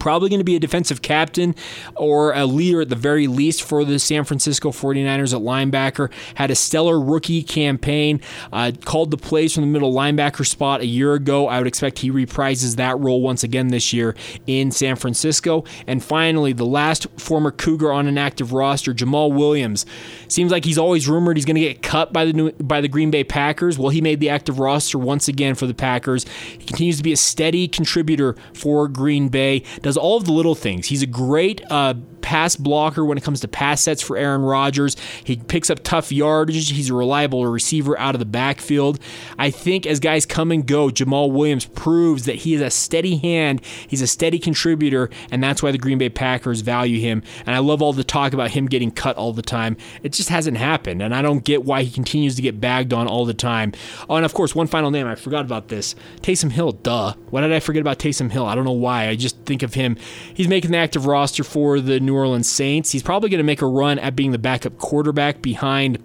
probably 0.00 0.28
going 0.28 0.40
to 0.40 0.44
be 0.44 0.56
a 0.56 0.60
defensive 0.60 1.02
captain 1.02 1.54
or 1.94 2.32
a 2.32 2.46
leader 2.46 2.80
at 2.80 2.88
the 2.88 2.96
very 2.96 3.28
least 3.28 3.62
for 3.62 3.84
the 3.84 3.98
San 3.98 4.24
Francisco 4.24 4.70
49ers 4.70 5.34
at 5.34 5.40
linebacker. 5.40 6.10
Had 6.34 6.50
a 6.50 6.56
stellar 6.56 7.00
rookie 7.00 7.42
campaign, 7.42 8.20
uh, 8.52 8.72
called 8.84 9.12
the 9.12 9.16
plays 9.16 9.54
from 9.54 9.62
the 9.62 9.68
middle 9.68 9.92
linebacker 9.92 10.44
spot 10.44 10.80
a 10.80 10.86
year 10.86 11.14
ago. 11.14 11.46
I 11.46 11.58
would 11.58 11.68
expect 11.68 12.00
he 12.00 12.10
reprises 12.10 12.76
that 12.76 12.98
role 12.98 13.22
once 13.22 13.44
again 13.44 13.68
this 13.68 13.92
year 13.92 14.16
in 14.46 14.70
San 14.72 14.96
Francisco. 14.96 15.64
And 15.86 16.02
finally, 16.02 16.52
the 16.52 16.66
last 16.66 17.06
former 17.18 17.50
Cougar 17.50 17.92
on 17.92 18.06
an 18.06 18.18
active 18.18 18.52
roster, 18.52 18.92
Jamaal 18.92 19.32
Williams. 19.32 19.86
Seems 20.28 20.50
like 20.50 20.64
he's 20.64 20.78
always 20.78 21.08
rumored 21.08 21.36
he's 21.36 21.44
going 21.44 21.56
to 21.56 21.60
get 21.60 21.82
cut 21.82 22.12
by 22.12 22.24
the 22.24 22.32
New, 22.32 22.52
by 22.52 22.80
the 22.80 22.88
Green 22.88 23.10
Bay 23.10 23.24
Packers. 23.24 23.78
Well, 23.78 23.90
he 23.90 24.00
made 24.00 24.20
the 24.20 24.30
active 24.30 24.58
roster 24.58 24.98
once 24.98 25.28
again 25.28 25.54
for 25.54 25.66
the 25.66 25.74
Packers. 25.74 26.26
He 26.58 26.64
continues 26.64 26.96
to 26.96 27.02
be 27.02 27.12
a 27.12 27.16
steady 27.16 27.68
contributor 27.68 28.36
for 28.54 28.88
Green 28.88 29.28
Bay. 29.28 29.62
Does 29.82 29.89
does 29.90 29.96
all 29.96 30.16
of 30.16 30.24
the 30.24 30.32
little 30.32 30.54
things. 30.54 30.86
He's 30.86 31.02
a 31.02 31.06
great 31.06 31.62
uh, 31.68 31.94
pass 32.22 32.56
blocker 32.56 33.04
when 33.04 33.18
it 33.18 33.24
comes 33.24 33.40
to 33.40 33.48
pass 33.48 33.82
sets 33.82 34.02
for 34.02 34.16
Aaron 34.16 34.42
Rodgers. 34.42 34.96
He 35.24 35.36
picks 35.36 35.70
up 35.70 35.80
tough 35.82 36.12
yardage. 36.12 36.70
He's 36.70 36.90
a 36.90 36.94
reliable 36.94 37.46
receiver 37.46 37.98
out 37.98 38.14
of 38.14 38.18
the 38.18 38.24
backfield. 38.24 38.98
I 39.38 39.50
think 39.50 39.86
as 39.86 40.00
guys 40.00 40.26
come 40.26 40.50
and 40.50 40.66
go, 40.66 40.88
Jamaal 40.88 41.32
Williams 41.32 41.66
proves 41.66 42.24
that 42.26 42.36
he 42.36 42.54
is 42.54 42.60
a 42.60 42.70
steady 42.70 43.16
hand. 43.16 43.60
He's 43.64 44.02
a 44.02 44.06
steady 44.06 44.38
contributor, 44.38 45.10
and 45.30 45.42
that's 45.42 45.62
why 45.62 45.72
the 45.72 45.78
Green 45.78 45.98
Bay 45.98 46.08
Packers 46.08 46.60
value 46.60 47.00
him. 47.00 47.22
And 47.46 47.54
I 47.54 47.58
love 47.58 47.82
all 47.82 47.92
the 47.92 48.04
talk 48.04 48.32
about 48.32 48.50
him 48.50 48.66
getting 48.66 48.90
cut 48.90 49.16
all 49.16 49.32
the 49.32 49.42
time. 49.42 49.76
It 50.02 50.12
just 50.12 50.28
hasn't 50.28 50.56
happened, 50.56 51.02
and 51.02 51.14
I 51.14 51.22
don't 51.22 51.44
get 51.44 51.64
why 51.64 51.82
he 51.82 51.90
continues 51.90 52.36
to 52.36 52.42
get 52.42 52.60
bagged 52.60 52.92
on 52.92 53.06
all 53.06 53.24
the 53.24 53.34
time. 53.34 53.72
Oh, 54.08 54.16
and 54.16 54.24
of 54.24 54.34
course, 54.34 54.54
one 54.54 54.66
final 54.66 54.90
name. 54.90 55.06
I 55.06 55.14
forgot 55.14 55.44
about 55.44 55.68
this. 55.68 55.94
Taysom 56.22 56.50
Hill, 56.50 56.72
duh. 56.72 57.14
Why 57.30 57.40
did 57.40 57.52
I 57.52 57.60
forget 57.60 57.80
about 57.80 57.98
Taysom 57.98 58.30
Hill? 58.30 58.46
I 58.46 58.54
don't 58.54 58.64
know 58.64 58.72
why. 58.72 59.08
I 59.08 59.16
just 59.16 59.36
think 59.44 59.62
of 59.62 59.74
him. 59.74 59.96
He's 60.34 60.48
making 60.48 60.70
the 60.70 60.78
active 60.78 61.06
roster 61.06 61.44
for 61.44 61.80
the 61.80 62.00
New 62.00 62.09
Orleans 62.14 62.50
Saints. 62.50 62.90
He's 62.90 63.02
probably 63.02 63.30
going 63.30 63.38
to 63.38 63.44
make 63.44 63.62
a 63.62 63.66
run 63.66 63.98
at 63.98 64.16
being 64.16 64.32
the 64.32 64.38
backup 64.38 64.78
quarterback 64.78 65.42
behind 65.42 66.02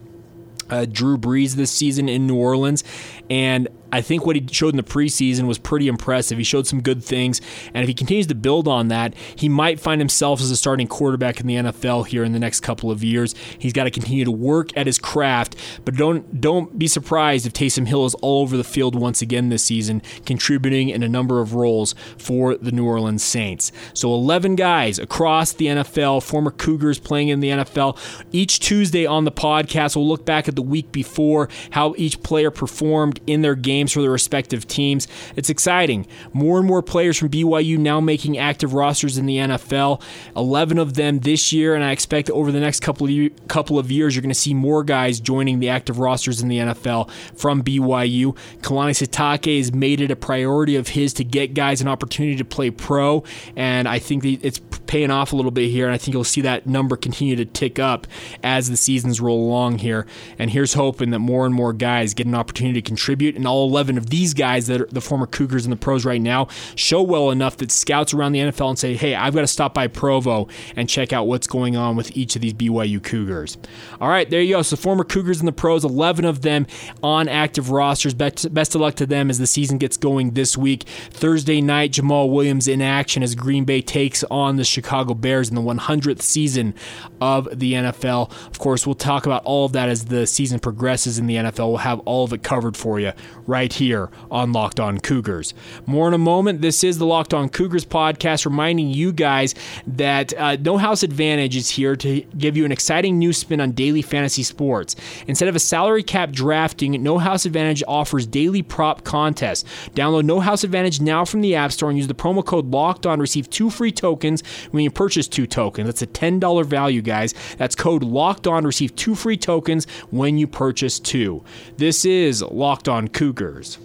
uh, 0.70 0.86
Drew 0.86 1.18
Brees 1.18 1.56
this 1.56 1.72
season 1.72 2.10
in 2.10 2.28
New 2.28 2.36
Orleans. 2.36 2.84
And 3.30 3.68
I 3.96 4.02
think 4.02 4.26
what 4.26 4.36
he 4.36 4.46
showed 4.52 4.74
in 4.74 4.78
the 4.78 4.84
preseason 4.84 5.48
was 5.48 5.58
pretty 5.58 5.88
impressive. 5.88 6.38
He 6.38 6.44
showed 6.44 6.68
some 6.68 6.82
good 6.82 7.04
things, 7.04 7.40
and 7.74 7.84
if 7.84 7.88
he 7.88 7.94
continues 7.94 8.28
to 8.28 8.36
build 8.36 8.68
on 8.68 8.90
that, 8.90 9.14
he 9.36 9.48
might 9.48 9.80
find 9.80 10.02
himself 10.02 10.42
as 10.42 10.52
a 10.52 10.58
starting 10.58 10.88
quarterback 10.88 11.40
in 11.40 11.48
the 11.48 11.56
NFL 11.56 12.08
here 12.08 12.24
in 12.24 12.34
the 12.34 12.40
next 12.40 12.60
couple 12.60 12.92
of 12.92 13.04
years. 13.04 13.34
He's 13.58 13.74
got 13.74 13.86
to 13.86 13.92
continue 13.92 14.26
to 14.26 14.32
work 14.32 14.76
at 14.76 14.86
his 14.86 15.00
craft, 15.00 15.56
but 15.86 15.96
don't 15.96 16.42
don't 16.42 16.78
be 16.78 16.88
surprised 16.88 17.46
if 17.46 17.54
Taysom 17.54 17.88
Hill 17.88 18.06
is 18.06 18.16
all 18.16 18.42
over 18.42 18.58
the 18.58 18.64
field 18.64 18.96
once 18.96 19.22
again 19.22 19.50
this 19.50 19.64
season, 19.64 20.02
contributing 20.26 20.90
in 20.90 21.04
a 21.04 21.10
number 21.10 21.40
of 21.40 21.54
roles 21.54 21.96
for 22.18 22.56
the 22.56 22.72
New 22.72 22.86
Orleans 22.86 23.24
Saints. 23.24 23.72
So 23.94 24.14
11 24.14 24.56
guys 24.56 25.00
across 25.00 25.54
the 25.54 25.68
NFL, 25.68 26.24
former 26.24 26.52
Cougars 26.52 27.00
playing 27.00 27.30
in 27.30 27.40
the 27.40 27.50
NFL. 27.50 27.98
Each 28.32 28.60
Tuesday 28.60 29.06
on 29.06 29.24
the 29.24 29.32
podcast, 29.32 29.96
we'll 29.96 30.08
look 30.08 30.26
back 30.26 30.48
at 30.48 30.56
the 30.56 30.62
week 30.62 30.92
before, 30.92 31.50
how 31.72 31.94
each 31.98 32.22
player 32.24 32.52
performed 32.52 33.20
in 33.28 33.42
their 33.42 33.56
game 33.56 33.85
games 33.86 33.94
for 33.94 34.02
their 34.02 34.12
respective 34.12 34.68
teams. 34.68 35.08
It's 35.36 35.50
exciting. 35.50 36.08
More 36.34 36.58
and 36.58 36.68
more 36.68 36.82
players 36.82 37.18
from 37.18 37.30
BYU 37.30 37.78
now 37.78 38.00
making 38.00 38.38
active 38.38 38.74
rosters 38.74 39.18
in 39.18 39.28
the 39.28 39.38
NFL. 39.38 40.02
11 40.36 40.80
of 40.80 40.96
them 40.96 41.20
this 41.20 41.54
year, 41.54 41.76
and 41.76 41.84
I 41.84 41.92
expect 41.92 42.30
over 42.32 42.52
the 42.52 42.60
next 42.60 42.80
couple 42.80 43.08
of, 43.08 43.48
couple 43.48 43.78
of 43.78 43.92
years, 43.92 44.16
you're 44.16 44.24
going 44.24 44.30
to 44.30 44.36
see 44.36 44.54
more 44.54 44.84
guys 44.84 45.20
joining 45.20 45.60
the 45.60 45.70
active 45.70 46.00
rosters 46.00 46.42
in 46.42 46.48
the 46.48 46.58
NFL 46.58 47.12
from 47.38 47.62
BYU. 47.64 48.36
Kalani 48.62 48.96
Sitake 48.96 49.58
has 49.58 49.72
made 49.72 50.02
it 50.02 50.10
a 50.10 50.16
priority 50.16 50.76
of 50.76 50.90
his 50.90 51.14
to 51.14 51.24
get 51.24 51.54
guys 51.54 51.82
an 51.82 51.88
opportunity 51.88 52.36
to 52.38 52.46
play 52.46 52.72
pro, 52.72 53.24
and 53.56 53.88
I 53.88 54.00
think 54.00 54.26
it's 54.26 54.60
paying 54.88 55.12
off 55.12 55.34
a 55.34 55.36
little 55.36 55.52
bit 55.52 55.70
here, 55.70 55.86
and 55.86 55.94
I 55.94 55.98
think 55.98 56.14
you'll 56.14 56.24
see 56.24 56.42
that 56.42 56.66
number 56.66 56.96
continue 56.96 57.36
to 57.36 57.46
tick 57.46 57.78
up 57.80 58.08
as 58.44 58.70
the 58.70 58.78
seasons 58.78 59.22
roll 59.22 59.48
along 59.48 59.80
here. 59.80 60.06
And 60.40 60.50
here's 60.50 60.74
hoping 60.74 61.12
that 61.12 61.20
more 61.20 61.46
and 61.46 61.54
more 61.54 61.74
guys 61.74 62.14
get 62.14 62.28
an 62.28 62.36
opportunity 62.36 62.82
to 62.82 62.86
contribute, 62.86 63.36
and 63.36 63.48
all 63.48 63.65
all 63.66 63.72
11 63.72 63.98
of 63.98 64.10
these 64.10 64.34
guys 64.34 64.68
that 64.68 64.82
are 64.82 64.88
the 64.92 65.02
former 65.02 65.26
Cougars 65.26 65.66
and 65.66 65.72
the 65.72 65.78
pros 65.78 66.06
right 66.06 66.22
now 66.22 66.48
show 66.76 67.02
well 67.02 67.32
enough 67.32 67.58
that 67.58 67.72
scouts 67.72 68.14
around 68.14 68.32
the 68.32 68.40
NFL 68.40 68.70
and 68.70 68.80
say, 68.80 68.96
hey, 68.96 69.16
I've 69.16 69.34
got 69.34 69.42
to 69.42 69.48
stop 69.48 69.74
by 69.74 69.88
Provo 69.88 70.48
and 70.76 70.88
check 70.88 71.12
out 71.12 71.28
what's 71.28 71.48
going 71.48 71.76
on 71.76 71.96
with 71.96 72.16
each 72.16 72.36
of 72.36 72.42
these 72.42 72.54
BYU 72.54 73.02
Cougars. 73.04 73.58
All 74.00 74.10
right, 74.10 74.30
there 74.30 74.42
you 74.42 74.56
go. 74.56 74.62
So 74.62 74.76
former 74.76 75.04
Cougars 75.04 75.40
and 75.40 75.48
the 75.48 75.54
pros, 75.54 75.84
11 75.84 76.26
of 76.26 76.42
them 76.42 76.68
on 77.02 77.28
active 77.28 77.72
rosters. 77.72 78.14
Best, 78.14 78.54
best 78.54 78.76
of 78.76 78.82
luck 78.82 78.96
to 78.96 79.06
them 79.06 79.30
as 79.30 79.40
the 79.40 79.48
season 79.48 79.78
gets 79.78 79.98
going 79.98 80.32
this 80.32 80.58
week. 80.58 80.84
Thursday 80.84 81.62
night, 81.62 81.92
Jamaal 81.92 82.32
Williams 82.32 82.68
in 82.68 82.82
action 82.82 83.24
as 83.24 83.36
Green 83.36 83.66
Bay 83.66 83.82
takes 83.82 84.24
on 84.26 84.58
the 84.58 84.64
Chicago 84.64 85.14
Bears 85.14 85.50
in 85.50 85.56
the 85.56 85.62
100th 85.62 86.22
season 86.22 86.74
of 87.20 87.48
the 87.58 87.74
NFL. 87.74 88.32
Of 88.48 88.60
course, 88.60 88.86
we'll 88.86 88.96
talk 88.96 89.26
about 89.26 89.44
all 89.44 89.66
of 89.66 89.72
that 89.74 89.90
as 89.90 90.06
the 90.06 90.28
season 90.28 90.60
progresses 90.60 91.18
in 91.18 91.28
the 91.28 91.36
NFL. 91.36 91.68
We'll 91.68 91.78
have 91.78 92.00
all 92.02 92.24
of 92.24 92.34
it 92.34 92.44
covered 92.44 92.78
for 92.78 93.00
you 93.00 93.14
right 93.48 93.55
here 93.64 94.10
on 94.30 94.52
Locked 94.52 94.80
On 94.82 95.00
Cougars. 95.00 95.54
More 95.86 96.08
in 96.10 96.14
a 96.14 96.18
moment. 96.18 96.62
This 96.62 96.84
is 96.84 96.98
the 96.98 97.06
Locked 97.06 97.34
On 97.34 97.48
Cougars 97.48 97.86
podcast, 97.86 98.46
reminding 98.46 98.90
you 98.90 99.14
guys 99.14 99.56
that 99.88 100.34
uh, 100.34 100.58
No 100.58 100.78
House 100.78 101.04
Advantage 101.04 101.56
is 101.56 101.70
here 101.70 101.96
to 101.96 102.22
give 102.38 102.58
you 102.58 102.66
an 102.66 102.72
exciting 102.74 103.18
new 103.18 103.32
spin 103.32 103.62
on 103.62 103.72
daily 103.72 104.02
fantasy 104.02 104.44
sports. 104.44 104.98
Instead 105.28 105.48
of 105.48 105.56
a 105.56 105.60
salary 105.60 106.04
cap 106.04 106.32
drafting, 106.32 107.02
No 107.02 107.18
House 107.18 107.46
Advantage 107.46 107.82
offers 107.88 108.28
daily 108.28 108.62
prop 108.62 109.06
contests. 109.06 109.64
Download 109.92 110.26
No 110.26 110.42
House 110.42 110.66
Advantage 110.66 111.00
now 111.00 111.24
from 111.24 111.40
the 111.40 111.56
App 111.56 111.72
Store 111.72 111.90
and 111.90 111.98
use 111.98 112.08
the 112.08 112.14
promo 112.14 112.46
code 112.46 112.66
Locked 112.72 113.06
On. 113.06 113.20
Receive 113.20 113.50
two 113.50 113.70
free 113.70 113.92
tokens 113.92 114.44
when 114.72 114.84
you 114.84 114.92
purchase 114.92 115.28
two 115.30 115.48
tokens. 115.48 115.88
That's 115.88 116.02
a 116.02 116.08
$10 116.08 116.66
value, 116.66 117.02
guys. 117.02 117.34
That's 117.58 117.76
code 117.76 118.04
Locked 118.04 118.48
On. 118.48 118.66
Receive 118.66 118.96
two 118.96 119.16
free 119.16 119.38
tokens 119.38 119.86
when 120.12 120.38
you 120.38 120.48
purchase 120.48 121.00
two. 121.00 121.44
This 121.78 122.04
is 122.04 122.42
Locked 122.42 122.90
On 122.90 123.08
Cougars. 123.08 123.45
Years. 123.46 123.78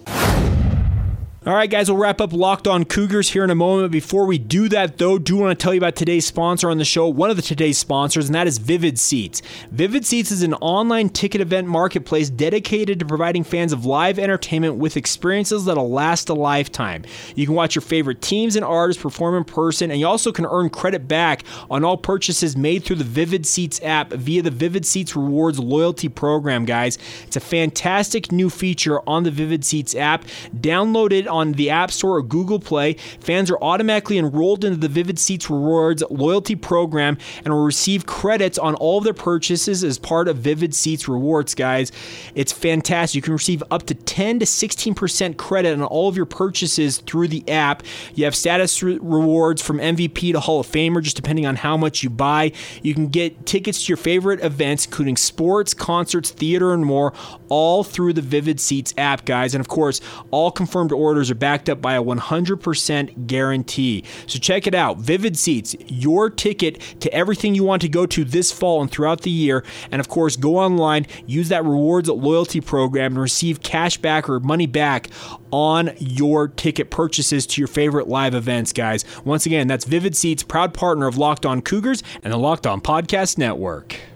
All 1.43 1.55
right, 1.55 1.71
guys, 1.71 1.89
we'll 1.89 1.99
wrap 1.99 2.21
up 2.21 2.33
Locked 2.33 2.67
On 2.67 2.85
Cougars 2.85 3.31
here 3.31 3.43
in 3.43 3.49
a 3.49 3.55
moment. 3.55 3.91
Before 3.91 4.27
we 4.27 4.37
do 4.37 4.69
that, 4.69 4.99
though, 4.99 5.17
do 5.17 5.37
want 5.37 5.57
to 5.57 5.63
tell 5.63 5.73
you 5.73 5.79
about 5.79 5.95
today's 5.95 6.23
sponsor 6.23 6.69
on 6.69 6.77
the 6.77 6.85
show, 6.85 7.07
one 7.07 7.31
of 7.31 7.35
the 7.35 7.41
today's 7.41 7.79
sponsors, 7.79 8.27
and 8.27 8.35
that 8.35 8.45
is 8.45 8.59
Vivid 8.59 8.99
Seats. 8.99 9.41
Vivid 9.71 10.05
Seats 10.05 10.29
is 10.29 10.43
an 10.43 10.53
online 10.53 11.09
ticket 11.09 11.41
event 11.41 11.67
marketplace 11.67 12.29
dedicated 12.29 12.99
to 12.99 13.07
providing 13.07 13.43
fans 13.43 13.73
of 13.73 13.87
live 13.87 14.19
entertainment 14.19 14.75
with 14.75 14.95
experiences 14.95 15.65
that'll 15.65 15.89
last 15.89 16.29
a 16.29 16.35
lifetime. 16.35 17.05
You 17.35 17.47
can 17.47 17.55
watch 17.55 17.73
your 17.73 17.81
favorite 17.81 18.21
teams 18.21 18.55
and 18.55 18.63
artists 18.63 19.01
perform 19.01 19.33
in 19.33 19.43
person, 19.43 19.89
and 19.89 19.99
you 19.99 20.05
also 20.05 20.31
can 20.31 20.45
earn 20.45 20.69
credit 20.69 21.07
back 21.07 21.43
on 21.71 21.83
all 21.83 21.97
purchases 21.97 22.55
made 22.55 22.83
through 22.83 22.97
the 22.97 23.03
Vivid 23.03 23.47
Seats 23.47 23.81
app 23.81 24.13
via 24.13 24.43
the 24.43 24.51
Vivid 24.51 24.85
Seats 24.85 25.15
Rewards 25.15 25.57
loyalty 25.57 26.07
program, 26.07 26.65
guys. 26.65 26.99
It's 27.23 27.35
a 27.35 27.39
fantastic 27.39 28.31
new 28.31 28.51
feature 28.51 29.01
on 29.09 29.23
the 29.23 29.31
Vivid 29.31 29.65
Seats 29.65 29.95
app. 29.95 30.25
Download 30.55 31.11
it 31.11 31.30
on 31.31 31.53
the 31.53 31.69
App 31.69 31.91
Store 31.91 32.17
or 32.17 32.21
Google 32.21 32.59
Play. 32.59 32.93
Fans 33.19 33.49
are 33.49 33.57
automatically 33.61 34.17
enrolled 34.17 34.63
into 34.63 34.77
the 34.77 34.87
Vivid 34.87 35.17
Seats 35.17 35.49
Rewards 35.49 36.03
loyalty 36.09 36.55
program 36.55 37.17
and 37.43 37.53
will 37.53 37.63
receive 37.63 38.05
credits 38.05 38.57
on 38.57 38.75
all 38.75 38.99
of 38.99 39.03
their 39.03 39.13
purchases 39.13 39.83
as 39.83 39.97
part 39.97 40.27
of 40.27 40.37
Vivid 40.37 40.75
Seats 40.75 41.07
Rewards, 41.07 41.55
guys. 41.55 41.91
It's 42.35 42.51
fantastic. 42.51 43.15
You 43.15 43.21
can 43.21 43.33
receive 43.33 43.63
up 43.71 43.83
to 43.87 43.95
10 43.95 44.39
to 44.39 44.45
16% 44.45 45.37
credit 45.37 45.73
on 45.73 45.83
all 45.83 46.07
of 46.07 46.17
your 46.17 46.25
purchases 46.25 46.97
through 46.99 47.29
the 47.29 47.47
app. 47.49 47.83
You 48.13 48.25
have 48.25 48.35
status 48.35 48.81
re- 48.83 48.99
rewards 49.01 49.61
from 49.61 49.77
MVP 49.77 50.33
to 50.33 50.39
Hall 50.39 50.59
of 50.59 50.67
Famer, 50.67 51.01
just 51.01 51.15
depending 51.15 51.45
on 51.45 51.55
how 51.55 51.77
much 51.77 52.03
you 52.03 52.09
buy. 52.09 52.51
You 52.81 52.93
can 52.93 53.07
get 53.07 53.45
tickets 53.45 53.85
to 53.85 53.89
your 53.89 53.97
favorite 53.97 54.43
events, 54.43 54.85
including 54.85 55.17
sports, 55.17 55.73
concerts, 55.73 56.31
theater, 56.31 56.73
and 56.73 56.85
more, 56.85 57.13
all 57.49 57.83
through 57.83 58.13
the 58.13 58.21
Vivid 58.21 58.59
Seats 58.59 58.93
app, 58.97 59.25
guys. 59.25 59.53
And 59.53 59.61
of 59.61 59.67
course, 59.67 60.01
all 60.31 60.51
confirmed 60.51 60.91
orders 60.91 61.20
orders 61.21 61.29
are 61.29 61.35
backed 61.35 61.69
up 61.69 61.79
by 61.79 61.93
a 61.93 62.01
100% 62.01 63.27
guarantee. 63.27 64.03
So 64.25 64.39
check 64.39 64.65
it 64.65 64.73
out. 64.73 64.97
Vivid 64.97 65.37
Seats, 65.37 65.75
your 65.87 66.31
ticket 66.31 66.81
to 66.99 67.13
everything 67.13 67.53
you 67.53 67.63
want 67.63 67.83
to 67.83 67.89
go 67.89 68.07
to 68.07 68.23
this 68.23 68.51
fall 68.51 68.81
and 68.81 68.89
throughout 68.89 69.21
the 69.21 69.29
year. 69.29 69.63
And 69.91 69.99
of 69.99 70.09
course, 70.09 70.35
go 70.35 70.57
online, 70.57 71.05
use 71.27 71.49
that 71.49 71.63
rewards 71.63 72.09
loyalty 72.09 72.59
program, 72.59 73.13
and 73.13 73.21
receive 73.21 73.61
cash 73.61 73.97
back 73.97 74.27
or 74.27 74.39
money 74.39 74.65
back 74.65 75.09
on 75.51 75.91
your 75.99 76.47
ticket 76.47 76.89
purchases 76.89 77.45
to 77.45 77.61
your 77.61 77.67
favorite 77.67 78.07
live 78.07 78.33
events, 78.33 78.73
guys. 78.73 79.05
Once 79.23 79.45
again, 79.45 79.67
that's 79.67 79.85
Vivid 79.85 80.17
Seats, 80.17 80.41
proud 80.41 80.73
partner 80.73 81.05
of 81.05 81.17
Locked 81.17 81.45
On 81.45 81.61
Cougars 81.61 82.01
and 82.23 82.33
the 82.33 82.37
Locked 82.37 82.65
On 82.65 82.81
Podcast 82.81 83.37
Network. 83.37 84.10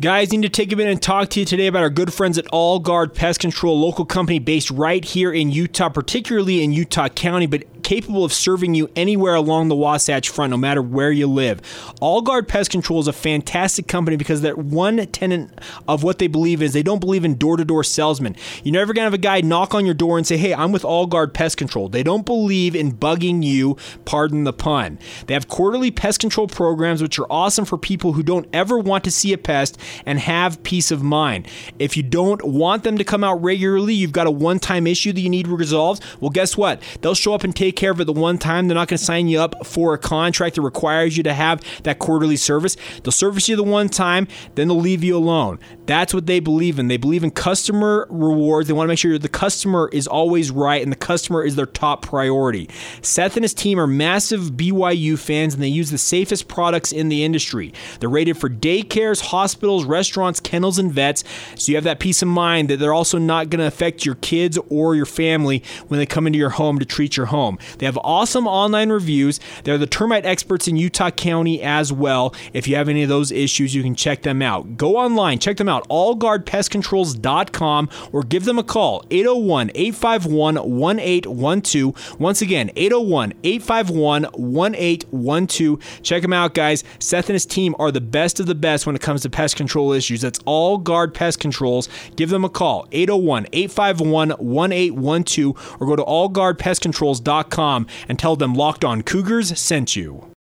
Guys, 0.00 0.30
need 0.30 0.42
to 0.42 0.48
take 0.48 0.72
a 0.72 0.76
minute 0.76 0.92
and 0.92 1.02
talk 1.02 1.28
to 1.30 1.40
you 1.40 1.44
today 1.44 1.66
about 1.66 1.82
our 1.82 1.90
good 1.90 2.12
friends 2.12 2.38
at 2.38 2.46
All 2.52 2.78
Guard 2.78 3.14
Pest 3.14 3.40
Control, 3.40 3.80
local 3.80 4.04
company 4.04 4.38
based 4.38 4.70
right 4.70 5.04
here 5.04 5.32
in 5.32 5.50
Utah, 5.50 5.88
particularly 5.88 6.62
in 6.62 6.70
Utah 6.70 7.08
County, 7.08 7.46
but 7.46 7.77
capable 7.82 8.24
of 8.24 8.32
serving 8.32 8.74
you 8.74 8.90
anywhere 8.96 9.34
along 9.34 9.68
the 9.68 9.76
Wasatch 9.76 10.28
Front, 10.28 10.50
no 10.50 10.56
matter 10.56 10.82
where 10.82 11.10
you 11.10 11.26
live. 11.26 11.60
All 12.00 12.22
Guard 12.22 12.48
Pest 12.48 12.70
Control 12.70 13.00
is 13.00 13.08
a 13.08 13.12
fantastic 13.12 13.86
company 13.86 14.16
because 14.16 14.42
that 14.42 14.58
one 14.58 14.98
tenant 15.08 15.58
of 15.86 16.02
what 16.02 16.18
they 16.18 16.26
believe 16.26 16.62
is 16.62 16.72
they 16.72 16.82
don't 16.82 17.00
believe 17.00 17.24
in 17.24 17.36
door 17.36 17.56
to 17.56 17.64
door 17.64 17.84
salesmen. 17.84 18.36
You're 18.62 18.72
never 18.72 18.92
going 18.92 19.02
to 19.02 19.06
have 19.06 19.14
a 19.14 19.18
guy 19.18 19.40
knock 19.40 19.74
on 19.74 19.84
your 19.84 19.94
door 19.94 20.18
and 20.18 20.26
say, 20.26 20.36
Hey, 20.36 20.54
I'm 20.54 20.72
with 20.72 20.84
All 20.84 21.06
Guard 21.06 21.34
Pest 21.34 21.56
Control. 21.56 21.88
They 21.88 22.02
don't 22.02 22.24
believe 22.24 22.74
in 22.74 22.92
bugging 22.92 23.42
you, 23.42 23.76
pardon 24.04 24.44
the 24.44 24.52
pun. 24.52 24.98
They 25.26 25.34
have 25.34 25.48
quarterly 25.48 25.90
pest 25.90 26.20
control 26.20 26.48
programs, 26.48 27.02
which 27.02 27.18
are 27.18 27.26
awesome 27.30 27.64
for 27.64 27.78
people 27.78 28.12
who 28.12 28.22
don't 28.22 28.48
ever 28.52 28.78
want 28.78 29.04
to 29.04 29.10
see 29.10 29.32
a 29.32 29.38
pest 29.38 29.78
and 30.06 30.18
have 30.18 30.62
peace 30.62 30.90
of 30.90 31.02
mind. 31.02 31.48
If 31.78 31.96
you 31.96 32.02
don't 32.02 32.42
want 32.44 32.84
them 32.84 32.98
to 32.98 33.04
come 33.04 33.24
out 33.24 33.42
regularly, 33.42 33.94
you've 33.94 34.12
got 34.12 34.26
a 34.26 34.30
one 34.30 34.58
time 34.58 34.86
issue 34.86 35.12
that 35.12 35.20
you 35.20 35.30
need 35.30 35.48
resolved. 35.48 36.02
Well, 36.20 36.30
guess 36.30 36.56
what? 36.56 36.82
They'll 37.00 37.14
show 37.14 37.34
up 37.34 37.44
and 37.44 37.54
take 37.54 37.67
care 37.76 37.90
of 37.90 38.00
it 38.00 38.04
the 38.04 38.12
one 38.12 38.38
time. 38.38 38.68
They're 38.68 38.74
not 38.74 38.88
going 38.88 38.98
to 38.98 39.04
sign 39.04 39.28
you 39.28 39.40
up 39.40 39.66
for 39.66 39.94
a 39.94 39.98
contract 39.98 40.56
that 40.56 40.62
requires 40.62 41.16
you 41.16 41.22
to 41.24 41.34
have 41.34 41.62
that 41.84 41.98
quarterly 41.98 42.36
service. 42.36 42.76
They'll 43.02 43.12
service 43.12 43.48
you 43.48 43.56
the 43.56 43.62
one 43.62 43.88
time, 43.88 44.28
then 44.54 44.68
they'll 44.68 44.78
leave 44.80 45.04
you 45.04 45.16
alone. 45.16 45.58
That's 45.88 46.12
what 46.12 46.26
they 46.26 46.38
believe 46.38 46.78
in. 46.78 46.88
They 46.88 46.98
believe 46.98 47.24
in 47.24 47.30
customer 47.30 48.06
rewards. 48.10 48.68
They 48.68 48.74
want 48.74 48.88
to 48.88 48.88
make 48.88 48.98
sure 48.98 49.16
the 49.18 49.26
customer 49.26 49.88
is 49.90 50.06
always 50.06 50.50
right 50.50 50.82
and 50.82 50.92
the 50.92 50.96
customer 50.96 51.42
is 51.42 51.56
their 51.56 51.64
top 51.64 52.02
priority. 52.02 52.68
Seth 53.00 53.38
and 53.38 53.42
his 53.44 53.54
team 53.54 53.80
are 53.80 53.86
massive 53.86 54.52
BYU 54.52 55.18
fans 55.18 55.54
and 55.54 55.62
they 55.62 55.68
use 55.68 55.90
the 55.90 55.96
safest 55.96 56.46
products 56.46 56.92
in 56.92 57.08
the 57.08 57.24
industry. 57.24 57.72
They're 58.00 58.10
rated 58.10 58.36
for 58.36 58.50
daycares, 58.50 59.22
hospitals, 59.22 59.86
restaurants, 59.86 60.40
kennels, 60.40 60.78
and 60.78 60.92
vets. 60.92 61.24
So 61.54 61.72
you 61.72 61.76
have 61.76 61.84
that 61.84 62.00
peace 62.00 62.20
of 62.20 62.28
mind 62.28 62.68
that 62.68 62.76
they're 62.76 62.92
also 62.92 63.16
not 63.16 63.48
going 63.48 63.60
to 63.60 63.66
affect 63.66 64.04
your 64.04 64.16
kids 64.16 64.58
or 64.68 64.94
your 64.94 65.06
family 65.06 65.62
when 65.86 65.98
they 65.98 66.04
come 66.04 66.26
into 66.26 66.38
your 66.38 66.50
home 66.50 66.78
to 66.80 66.84
treat 66.84 67.16
your 67.16 67.26
home. 67.26 67.58
They 67.78 67.86
have 67.86 67.98
awesome 68.04 68.46
online 68.46 68.90
reviews. 68.90 69.40
They're 69.64 69.78
the 69.78 69.86
termite 69.86 70.26
experts 70.26 70.68
in 70.68 70.76
Utah 70.76 71.10
County 71.10 71.62
as 71.62 71.94
well. 71.94 72.34
If 72.52 72.68
you 72.68 72.76
have 72.76 72.90
any 72.90 73.02
of 73.04 73.08
those 73.08 73.32
issues, 73.32 73.74
you 73.74 73.82
can 73.82 73.94
check 73.94 74.20
them 74.20 74.42
out. 74.42 74.76
Go 74.76 74.98
online, 74.98 75.38
check 75.38 75.56
them 75.56 75.68
out, 75.68 75.77
allguardpestcontrols.com, 75.84 77.88
or 78.12 78.22
give 78.22 78.44
them 78.44 78.58
a 78.58 78.62
call, 78.62 79.04
801 79.10 79.70
851 79.74 80.56
1812. 80.56 82.20
Once 82.20 82.42
again, 82.42 82.70
801 82.76 83.32
851 83.42 84.22
1812. 84.24 86.02
Check 86.02 86.22
them 86.22 86.32
out, 86.32 86.54
guys. 86.54 86.84
Seth 86.98 87.28
and 87.28 87.34
his 87.34 87.46
team 87.46 87.74
are 87.78 87.90
the 87.90 88.00
best 88.00 88.40
of 88.40 88.46
the 88.46 88.54
best 88.54 88.86
when 88.86 88.96
it 88.96 89.02
comes 89.02 89.22
to 89.22 89.30
pest 89.30 89.56
control 89.56 89.92
issues. 89.92 90.22
That's 90.22 90.40
All 90.44 90.78
Guard 90.78 91.14
Pest 91.14 91.40
Controls. 91.40 91.88
Give 92.16 92.30
them 92.30 92.44
a 92.44 92.48
call, 92.48 92.86
801 92.92 93.46
851 93.52 94.30
1812, 94.30 95.76
or 95.80 95.86
go 95.86 95.96
to 95.96 96.04
allguardpestcontrols.com 96.04 97.86
and 98.08 98.18
tell 98.18 98.36
them 98.36 98.54
Locked 98.54 98.84
On 98.84 99.02
Cougars 99.02 99.58
sent 99.58 99.96
you. 99.96 100.37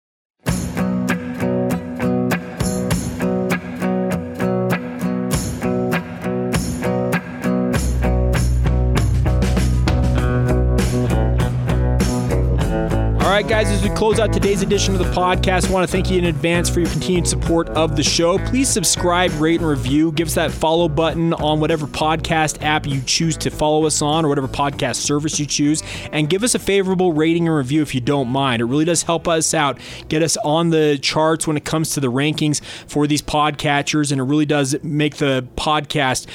Right, 13.43 13.65
guys, 13.65 13.71
as 13.71 13.83
we 13.83 13.91
close 13.97 14.21
out 14.21 14.33
today's 14.33 14.63
edition 14.63 14.95
of 14.95 15.01
the 15.01 15.11
podcast, 15.13 15.69
I 15.69 15.73
want 15.73 15.89
to 15.89 15.91
thank 15.91 16.09
you 16.11 16.19
in 16.19 16.27
advance 16.27 16.71
for 16.71 16.79
your 16.79 16.89
continued 16.91 17.27
support 17.27 17.69
of 17.71 17.97
the 17.97 18.03
show. 18.03 18.39
Please 18.39 18.69
subscribe, 18.69 19.33
rate, 19.41 19.59
and 19.59 19.69
review. 19.69 20.13
Give 20.13 20.29
us 20.29 20.35
that 20.35 20.53
follow 20.53 20.89
button 20.89 21.33
on 21.35 21.59
whatever 21.59 21.87
podcast 21.87 22.63
app 22.63 22.87
you 22.87 23.01
choose 23.01 23.37
to 23.39 23.51
follow 23.51 23.85
us 23.85 24.01
on 24.01 24.25
or 24.25 24.29
whatever 24.29 24.47
podcast 24.47 24.97
service 24.97 25.41
you 25.41 25.47
choose. 25.47 25.83
And 26.13 26.31
give 26.31 26.45
us 26.45 26.55
a 26.55 26.61
favorable 26.61 27.13
rating 27.15 27.49
and 27.49 27.57
review 27.57 27.83
if 27.83 27.97
you 27.97 28.01
don't 28.01 28.29
mind. 28.29 28.63
It 28.63 28.67
really 28.67 28.85
does 28.85 29.03
help 29.03 29.27
us 29.27 29.55
out, 29.55 29.81
get 30.09 30.23
us 30.23 30.37
on 30.45 30.71
the 30.71 30.99
charts 31.03 31.45
when 31.45 31.57
it 31.57 31.65
comes 31.65 31.91
to 31.95 32.01
the 32.01 32.13
rankings 32.13 32.63
for 32.87 33.09
these 33.09 33.23
podcatchers. 33.23 34.13
And 34.13 34.21
it 34.21 34.25
really 34.25 34.47
does 34.47 34.77
make 34.85 35.17
the 35.17 35.49
podcast 35.57 36.29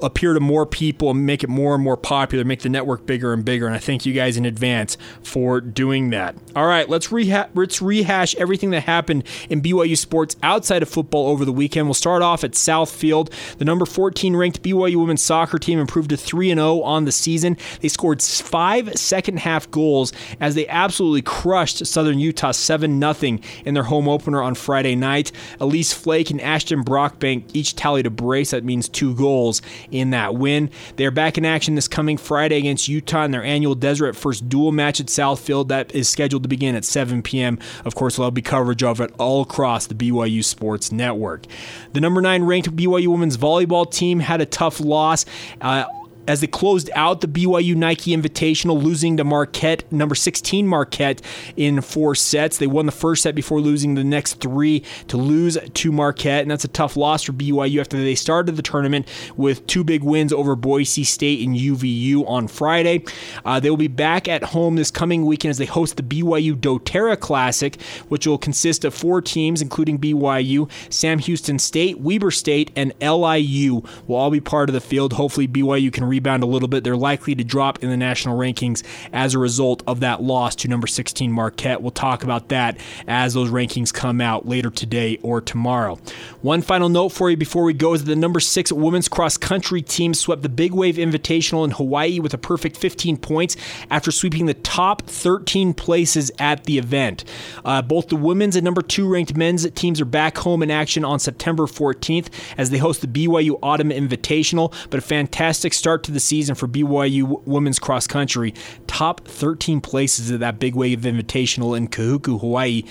appear 0.00 0.32
to 0.34 0.40
more 0.40 0.66
people 0.66 1.10
and 1.10 1.26
make 1.26 1.42
it 1.42 1.48
more 1.48 1.74
and 1.74 1.82
more 1.82 1.96
popular, 1.96 2.44
make 2.44 2.60
the 2.60 2.68
network 2.68 3.04
bigger 3.04 3.32
and 3.32 3.44
bigger. 3.44 3.66
And 3.66 3.74
I 3.74 3.80
thank 3.80 4.06
you 4.06 4.12
guys 4.12 4.36
in 4.36 4.44
advance 4.44 4.96
for 5.24 5.60
doing 5.60 6.10
that. 6.10 6.36
All 6.54 6.66
right. 6.66 6.88
let's, 6.88 7.10
let's 7.10 7.82
rehash 7.82 8.34
everything 8.36 8.70
that 8.70 8.82
happened 8.82 9.24
in 9.48 9.62
BYU 9.62 9.96
sports 9.96 10.36
outside 10.42 10.82
of 10.82 10.88
football 10.88 11.28
over 11.28 11.44
the 11.44 11.52
weekend. 11.52 11.86
We'll 11.86 11.94
start 11.94 12.22
off 12.22 12.44
at 12.44 12.52
Southfield. 12.52 13.30
The 13.58 13.64
number 13.64 13.86
14 13.86 14.36
ranked 14.36 14.62
BYU 14.62 14.96
women's 14.96 15.22
soccer 15.22 15.58
team 15.58 15.78
improved 15.78 16.10
to 16.10 16.16
3 16.16 16.48
0 16.48 16.82
on 16.82 17.04
the 17.04 17.12
season. 17.12 17.56
They 17.80 17.88
scored 17.88 18.22
five 18.22 18.94
second 18.94 19.38
half 19.38 19.70
goals 19.70 20.12
as 20.40 20.54
they 20.54 20.66
absolutely 20.68 21.22
crushed 21.22 21.86
Southern 21.86 22.18
Utah 22.18 22.52
7 22.52 23.00
0 23.00 23.38
in 23.64 23.74
their 23.74 23.84
home 23.84 24.08
opener 24.08 24.42
on 24.42 24.54
Friday 24.54 24.94
night. 24.94 25.32
Elise 25.60 25.92
Flake 25.92 26.30
and 26.30 26.40
Ashton 26.40 26.84
Brockbank 26.84 27.44
each 27.54 27.76
tallied 27.76 28.06
a 28.06 28.10
brace. 28.10 28.50
That 28.50 28.64
means 28.64 28.88
two 28.88 29.14
goals 29.14 29.62
in 29.90 30.10
that 30.10 30.34
win. 30.34 30.70
They're 30.96 31.10
back 31.10 31.38
in 31.38 31.44
action 31.44 31.74
this 31.74 31.88
coming 31.88 32.16
Friday 32.16 32.58
against 32.58 32.88
Utah 32.88 33.24
in 33.24 33.30
their 33.30 33.44
annual 33.44 33.74
Deseret 33.74 34.16
First 34.16 34.48
dual 34.48 34.72
match 34.72 35.00
at 35.00 35.06
Southfield. 35.06 35.68
That 35.68 35.94
is 35.94 36.08
scheduled 36.08 36.41
to 36.42 36.48
begin 36.48 36.74
at 36.74 36.84
7 36.84 37.22
p.m. 37.22 37.58
Of 37.84 37.94
course, 37.94 38.16
there'll 38.16 38.30
be 38.30 38.42
coverage 38.42 38.82
of 38.82 39.00
it 39.00 39.14
all 39.18 39.42
across 39.42 39.86
the 39.86 39.94
BYU 39.94 40.44
Sports 40.44 40.92
Network. 40.92 41.46
The 41.92 42.00
number 42.00 42.20
nine 42.20 42.44
ranked 42.44 42.74
BYU 42.74 43.08
women's 43.08 43.36
volleyball 43.36 43.90
team 43.90 44.20
had 44.20 44.40
a 44.40 44.46
tough 44.46 44.80
loss. 44.80 45.24
Uh, 45.60 45.84
as 46.26 46.40
they 46.40 46.46
closed 46.46 46.90
out 46.94 47.20
the 47.20 47.26
BYU 47.26 47.74
Nike 47.74 48.16
Invitational, 48.16 48.82
losing 48.82 49.16
to 49.16 49.24
Marquette, 49.24 49.90
number 49.92 50.14
16 50.14 50.66
Marquette, 50.66 51.20
in 51.56 51.80
four 51.80 52.14
sets. 52.14 52.58
They 52.58 52.66
won 52.66 52.86
the 52.86 52.92
first 52.92 53.22
set 53.22 53.34
before 53.34 53.60
losing 53.60 53.94
the 53.94 54.04
next 54.04 54.34
three 54.34 54.84
to 55.08 55.16
lose 55.16 55.58
to 55.58 55.92
Marquette, 55.92 56.42
and 56.42 56.50
that's 56.50 56.64
a 56.64 56.68
tough 56.68 56.96
loss 56.96 57.22
for 57.22 57.32
BYU 57.32 57.80
after 57.80 57.96
they 57.96 58.14
started 58.14 58.56
the 58.56 58.62
tournament 58.62 59.08
with 59.36 59.66
two 59.66 59.84
big 59.84 60.02
wins 60.02 60.32
over 60.32 60.54
Boise 60.54 61.04
State 61.04 61.46
and 61.46 61.56
UVU 61.56 62.28
on 62.28 62.48
Friday. 62.48 63.04
Uh, 63.44 63.58
they 63.60 63.70
will 63.70 63.76
be 63.76 63.88
back 63.88 64.28
at 64.28 64.42
home 64.42 64.76
this 64.76 64.90
coming 64.90 65.26
weekend 65.26 65.50
as 65.50 65.58
they 65.58 65.66
host 65.66 65.96
the 65.96 66.02
BYU 66.02 66.54
doTERRA 66.54 67.18
Classic, 67.18 67.80
which 68.08 68.26
will 68.26 68.38
consist 68.38 68.84
of 68.84 68.94
four 68.94 69.20
teams, 69.20 69.60
including 69.60 69.98
BYU, 69.98 70.70
Sam 70.92 71.18
Houston 71.18 71.58
State, 71.58 72.00
Weber 72.00 72.30
State, 72.30 72.70
and 72.76 72.92
LIU 73.00 73.82
will 74.06 74.16
all 74.16 74.30
be 74.30 74.40
part 74.40 74.68
of 74.68 74.74
the 74.74 74.80
field. 74.80 75.14
Hopefully, 75.14 75.48
BYU 75.48 75.92
can 75.92 76.04
rebound 76.12 76.42
a 76.42 76.46
little 76.46 76.68
bit. 76.68 76.84
They're 76.84 76.94
likely 76.94 77.34
to 77.34 77.42
drop 77.42 77.82
in 77.82 77.88
the 77.88 77.96
national 77.96 78.38
rankings 78.38 78.82
as 79.14 79.32
a 79.32 79.38
result 79.38 79.82
of 79.86 80.00
that 80.00 80.22
loss 80.22 80.54
to 80.56 80.68
number 80.68 80.86
16 80.86 81.32
Marquette. 81.32 81.80
We'll 81.80 81.90
talk 81.90 82.22
about 82.22 82.48
that 82.48 82.76
as 83.08 83.32
those 83.32 83.48
rankings 83.48 83.94
come 83.94 84.20
out 84.20 84.46
later 84.46 84.70
today 84.70 85.18
or 85.22 85.40
tomorrow. 85.40 85.98
One 86.42 86.60
final 86.60 86.90
note 86.90 87.10
for 87.10 87.30
you 87.30 87.36
before 87.38 87.64
we 87.64 87.72
go 87.72 87.94
is 87.94 88.04
that 88.04 88.10
the 88.10 88.16
number 88.16 88.40
six 88.40 88.70
women's 88.70 89.08
cross 89.08 89.38
country 89.38 89.80
team 89.80 90.12
swept 90.12 90.42
the 90.42 90.50
Big 90.50 90.74
Wave 90.74 90.96
Invitational 90.96 91.64
in 91.64 91.70
Hawaii 91.70 92.20
with 92.20 92.34
a 92.34 92.38
perfect 92.38 92.76
15 92.76 93.16
points 93.16 93.56
after 93.90 94.10
sweeping 94.10 94.44
the 94.44 94.54
top 94.54 95.06
13 95.06 95.72
places 95.72 96.30
at 96.38 96.64
the 96.64 96.76
event. 96.76 97.24
Uh, 97.64 97.80
both 97.80 98.08
the 98.08 98.16
women's 98.16 98.54
and 98.54 98.64
number 98.64 98.82
two 98.82 99.08
ranked 99.08 99.34
men's 99.34 99.68
teams 99.70 99.98
are 100.00 100.04
back 100.04 100.36
home 100.38 100.62
in 100.62 100.70
action 100.70 101.04
on 101.04 101.18
September 101.18 101.64
14th 101.64 102.28
as 102.58 102.68
they 102.68 102.78
host 102.78 103.00
the 103.00 103.06
BYU 103.06 103.58
Autumn 103.62 103.90
Invitational, 103.90 104.74
but 104.90 104.98
a 104.98 105.00
fantastic 105.00 105.72
start 105.72 106.01
to 106.04 106.12
the 106.12 106.20
season 106.20 106.54
for 106.54 106.68
BYU 106.68 107.46
women's 107.46 107.78
cross 107.78 108.06
country. 108.06 108.54
Top 108.86 109.26
13 109.26 109.80
places 109.80 110.30
at 110.30 110.40
that 110.40 110.58
Big 110.58 110.74
Wave 110.74 111.00
Invitational 111.00 111.76
in 111.76 111.88
Kahuku, 111.88 112.40
Hawaii. 112.40 112.82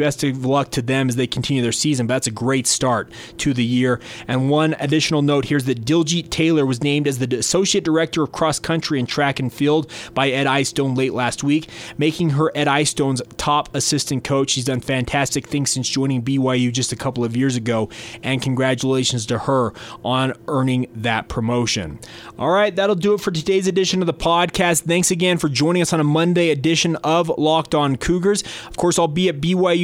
Best 0.00 0.24
of 0.24 0.44
luck 0.44 0.70
to 0.72 0.82
them 0.82 1.08
as 1.08 1.16
they 1.16 1.26
continue 1.26 1.62
their 1.62 1.72
season. 1.72 2.06
But 2.06 2.14
that's 2.14 2.26
a 2.26 2.32
great 2.32 2.66
start 2.66 3.12
to 3.38 3.54
the 3.54 3.64
year. 3.64 4.00
And 4.26 4.50
one 4.50 4.74
additional 4.80 5.22
note 5.22 5.44
here 5.44 5.58
is 5.58 5.66
that 5.66 5.84
Diljeet 5.84 6.30
Taylor 6.30 6.66
was 6.66 6.82
named 6.82 7.06
as 7.06 7.18
the 7.18 7.36
Associate 7.36 7.84
Director 7.84 8.22
of 8.22 8.32
Cross 8.32 8.60
Country 8.60 8.98
and 8.98 9.08
Track 9.08 9.38
and 9.38 9.52
Field 9.52 9.90
by 10.14 10.30
Ed 10.30 10.46
Eyestone 10.46 10.94
late 10.94 11.14
last 11.14 11.44
week, 11.44 11.68
making 11.98 12.30
her 12.30 12.50
Ed 12.54 12.66
Eyestone's 12.66 13.22
top 13.36 13.74
assistant 13.74 14.24
coach. 14.24 14.50
She's 14.50 14.64
done 14.64 14.80
fantastic 14.80 15.46
things 15.46 15.70
since 15.70 15.88
joining 15.88 16.22
BYU 16.22 16.72
just 16.72 16.92
a 16.92 16.96
couple 16.96 17.24
of 17.24 17.36
years 17.36 17.56
ago. 17.56 17.88
And 18.22 18.42
congratulations 18.42 19.26
to 19.26 19.38
her 19.38 19.72
on 20.04 20.32
earning 20.48 20.88
that 20.94 21.28
promotion. 21.28 22.00
All 22.38 22.50
right 22.50 22.74
that'll 22.74 22.96
do 22.96 23.14
it 23.14 23.20
for 23.20 23.30
today's 23.30 23.66
edition 23.66 24.00
of 24.00 24.06
the 24.06 24.14
podcast. 24.14 24.82
Thanks 24.82 25.10
again 25.10 25.36
for 25.38 25.48
joining 25.48 25.82
us 25.82 25.92
on 25.92 26.00
a 26.00 26.04
Monday 26.04 26.50
edition 26.50 26.96
of 26.96 27.28
Locked 27.28 27.74
On 27.74 27.96
Cougars. 27.96 28.42
Of 28.66 28.76
course, 28.76 28.98
I'll 28.98 29.08
be 29.08 29.28
at 29.28 29.40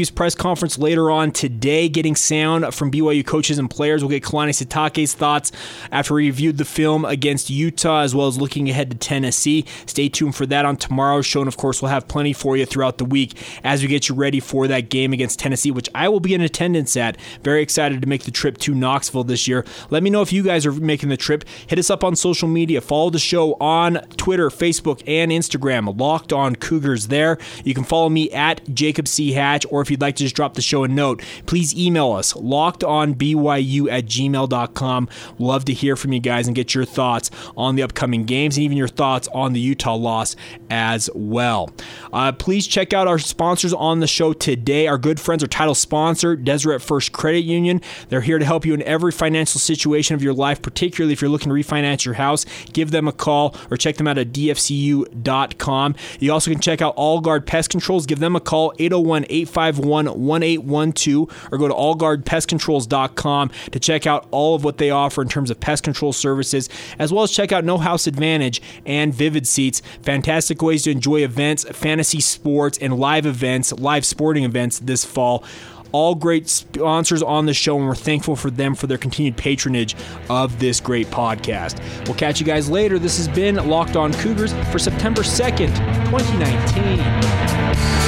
BYU's 0.06 0.10
press 0.10 0.34
conference 0.34 0.78
later 0.78 1.10
on 1.10 1.32
today, 1.32 1.88
getting 1.88 2.14
sound 2.14 2.72
from 2.74 2.90
BYU 2.90 3.26
coaches 3.26 3.58
and 3.58 3.68
players. 3.68 4.02
We'll 4.02 4.10
get 4.10 4.22
Kalani 4.22 4.50
Sitake's 4.50 5.14
thoughts 5.14 5.52
after 5.90 6.14
we 6.14 6.26
reviewed 6.26 6.58
the 6.58 6.64
film 6.64 7.04
against 7.04 7.50
Utah, 7.50 8.00
as 8.02 8.14
well 8.14 8.26
as 8.26 8.38
looking 8.38 8.70
ahead 8.70 8.90
to 8.90 8.96
Tennessee. 8.96 9.64
Stay 9.86 10.08
tuned 10.08 10.36
for 10.36 10.46
that 10.46 10.64
on 10.64 10.76
tomorrow's 10.76 11.26
show, 11.26 11.40
and 11.40 11.48
of 11.48 11.56
course, 11.56 11.82
we'll 11.82 11.90
have 11.90 12.08
plenty 12.08 12.32
for 12.32 12.56
you 12.56 12.66
throughout 12.66 12.98
the 12.98 13.04
week 13.04 13.36
as 13.64 13.82
we 13.82 13.88
get 13.88 14.08
you 14.08 14.14
ready 14.14 14.40
for 14.40 14.68
that 14.68 14.88
game 14.90 15.12
against 15.12 15.38
Tennessee, 15.38 15.70
which 15.70 15.88
I 15.94 16.08
will 16.08 16.20
be 16.20 16.34
in 16.34 16.40
attendance 16.40 16.96
at. 16.96 17.16
Very 17.42 17.62
excited 17.62 18.00
to 18.02 18.08
make 18.08 18.24
the 18.24 18.30
trip 18.30 18.58
to 18.58 18.74
Knoxville 18.74 19.24
this 19.24 19.48
year. 19.48 19.64
Let 19.90 20.02
me 20.02 20.10
know 20.10 20.22
if 20.22 20.32
you 20.32 20.42
guys 20.42 20.64
are 20.66 20.72
making 20.72 21.08
the 21.08 21.16
trip. 21.16 21.44
Hit 21.66 21.78
us 21.78 21.90
up 21.90 22.04
on 22.04 22.14
social 22.16 22.48
media. 22.48 22.80
Follow 22.80 23.10
the 23.10 23.18
show 23.18 23.54
on 23.54 23.94
Twitter, 24.16 24.50
Facebook, 24.50 25.02
and 25.06 25.32
Instagram. 25.32 25.98
Locked 25.98 26.32
on 26.32 26.56
Cougars 26.56 27.08
there. 27.08 27.38
You 27.64 27.74
can 27.74 27.84
follow 27.84 28.08
me 28.08 28.30
at 28.30 28.62
Jacob 28.72 29.08
C. 29.08 29.32
Hatch, 29.32 29.66
or 29.70 29.82
if 29.86 29.90
you'd 29.90 30.00
like 30.00 30.16
to 30.16 30.24
just 30.24 30.36
drop 30.36 30.54
the 30.54 30.62
show 30.62 30.84
a 30.84 30.88
note, 30.88 31.22
please 31.46 31.76
email 31.76 32.12
us 32.12 32.32
lockedonbyu 32.34 33.90
at 33.90 34.06
gmail.com. 34.06 35.08
Love 35.38 35.64
to 35.64 35.72
hear 35.72 35.96
from 35.96 36.12
you 36.12 36.20
guys 36.20 36.46
and 36.46 36.56
get 36.56 36.74
your 36.74 36.84
thoughts 36.84 37.30
on 37.56 37.76
the 37.76 37.82
upcoming 37.82 38.24
games 38.24 38.56
and 38.56 38.64
even 38.64 38.76
your 38.76 38.88
thoughts 38.88 39.28
on 39.32 39.52
the 39.52 39.60
Utah 39.60 39.94
loss 39.94 40.36
as 40.68 41.08
well. 41.14 41.70
Uh, 42.12 42.32
please 42.32 42.66
check 42.66 42.92
out 42.92 43.08
our 43.08 43.18
sponsors 43.18 43.72
on 43.72 44.00
the 44.00 44.06
show 44.06 44.32
today. 44.32 44.86
Our 44.86 44.98
good 44.98 45.20
friends, 45.20 45.42
our 45.42 45.48
title 45.48 45.74
sponsor, 45.74 46.36
Deseret 46.36 46.82
First 46.82 47.12
Credit 47.12 47.44
Union. 47.44 47.80
They're 48.08 48.20
here 48.20 48.38
to 48.38 48.44
help 48.44 48.66
you 48.66 48.74
in 48.74 48.82
every 48.82 49.12
financial 49.12 49.60
situation 49.60 50.14
of 50.14 50.22
your 50.22 50.34
life, 50.34 50.60
particularly 50.60 51.12
if 51.12 51.20
you're 51.22 51.30
looking 51.30 51.48
to 51.48 51.54
refinance 51.54 52.04
your 52.04 52.14
house 52.14 52.44
give 52.72 52.90
them 52.90 53.08
a 53.08 53.12
call 53.12 53.54
or 53.70 53.76
check 53.76 53.96
them 53.96 54.06
out 54.06 54.18
at 54.18 54.28
dfcu.com. 54.28 55.94
You 56.20 56.32
also 56.32 56.50
can 56.50 56.60
check 56.60 56.82
out 56.82 56.94
All 56.96 57.20
Guard 57.20 57.46
Pest 57.46 57.70
Controls. 57.70 58.06
Give 58.06 58.18
them 58.18 58.36
a 58.36 58.40
call, 58.40 58.72
801 58.78 59.24
851 59.28 59.75
1812, 59.78 61.48
or 61.50 61.58
go 61.58 61.68
to 61.68 61.74
allguardpestcontrols.com 61.74 63.50
to 63.70 63.80
check 63.80 64.06
out 64.06 64.26
all 64.30 64.54
of 64.54 64.64
what 64.64 64.78
they 64.78 64.90
offer 64.90 65.22
in 65.22 65.28
terms 65.28 65.50
of 65.50 65.60
pest 65.60 65.84
control 65.84 66.12
services, 66.12 66.68
as 66.98 67.12
well 67.12 67.24
as 67.24 67.30
check 67.30 67.52
out 67.52 67.64
No 67.64 67.78
House 67.78 68.06
Advantage 68.06 68.62
and 68.84 69.14
Vivid 69.14 69.46
Seats. 69.46 69.82
Fantastic 70.02 70.62
ways 70.62 70.84
to 70.84 70.90
enjoy 70.90 71.22
events, 71.22 71.64
fantasy 71.64 72.20
sports, 72.20 72.78
and 72.78 72.98
live 72.98 73.26
events, 73.26 73.72
live 73.72 74.04
sporting 74.04 74.44
events 74.44 74.78
this 74.78 75.04
fall 75.04 75.44
all 75.92 76.14
great 76.14 76.48
sponsors 76.48 77.22
on 77.22 77.46
the 77.46 77.54
show, 77.54 77.78
and 77.78 77.86
we're 77.86 77.94
thankful 77.94 78.36
for 78.36 78.50
them 78.50 78.74
for 78.74 78.86
their 78.86 78.98
continued 78.98 79.34
patronage 79.36 79.96
of 80.28 80.58
this 80.58 80.78
great 80.80 81.06
podcast. 81.08 81.80
We'll 82.06 82.16
catch 82.16 82.38
you 82.38 82.44
guys 82.44 82.68
later. 82.68 82.98
This 82.98 83.16
has 83.16 83.28
been 83.28 83.56
Locked 83.56 83.96
On 83.96 84.12
Cougars 84.12 84.52
for 84.70 84.78
September 84.78 85.22
2nd, 85.22 85.74
2019. 86.10 88.05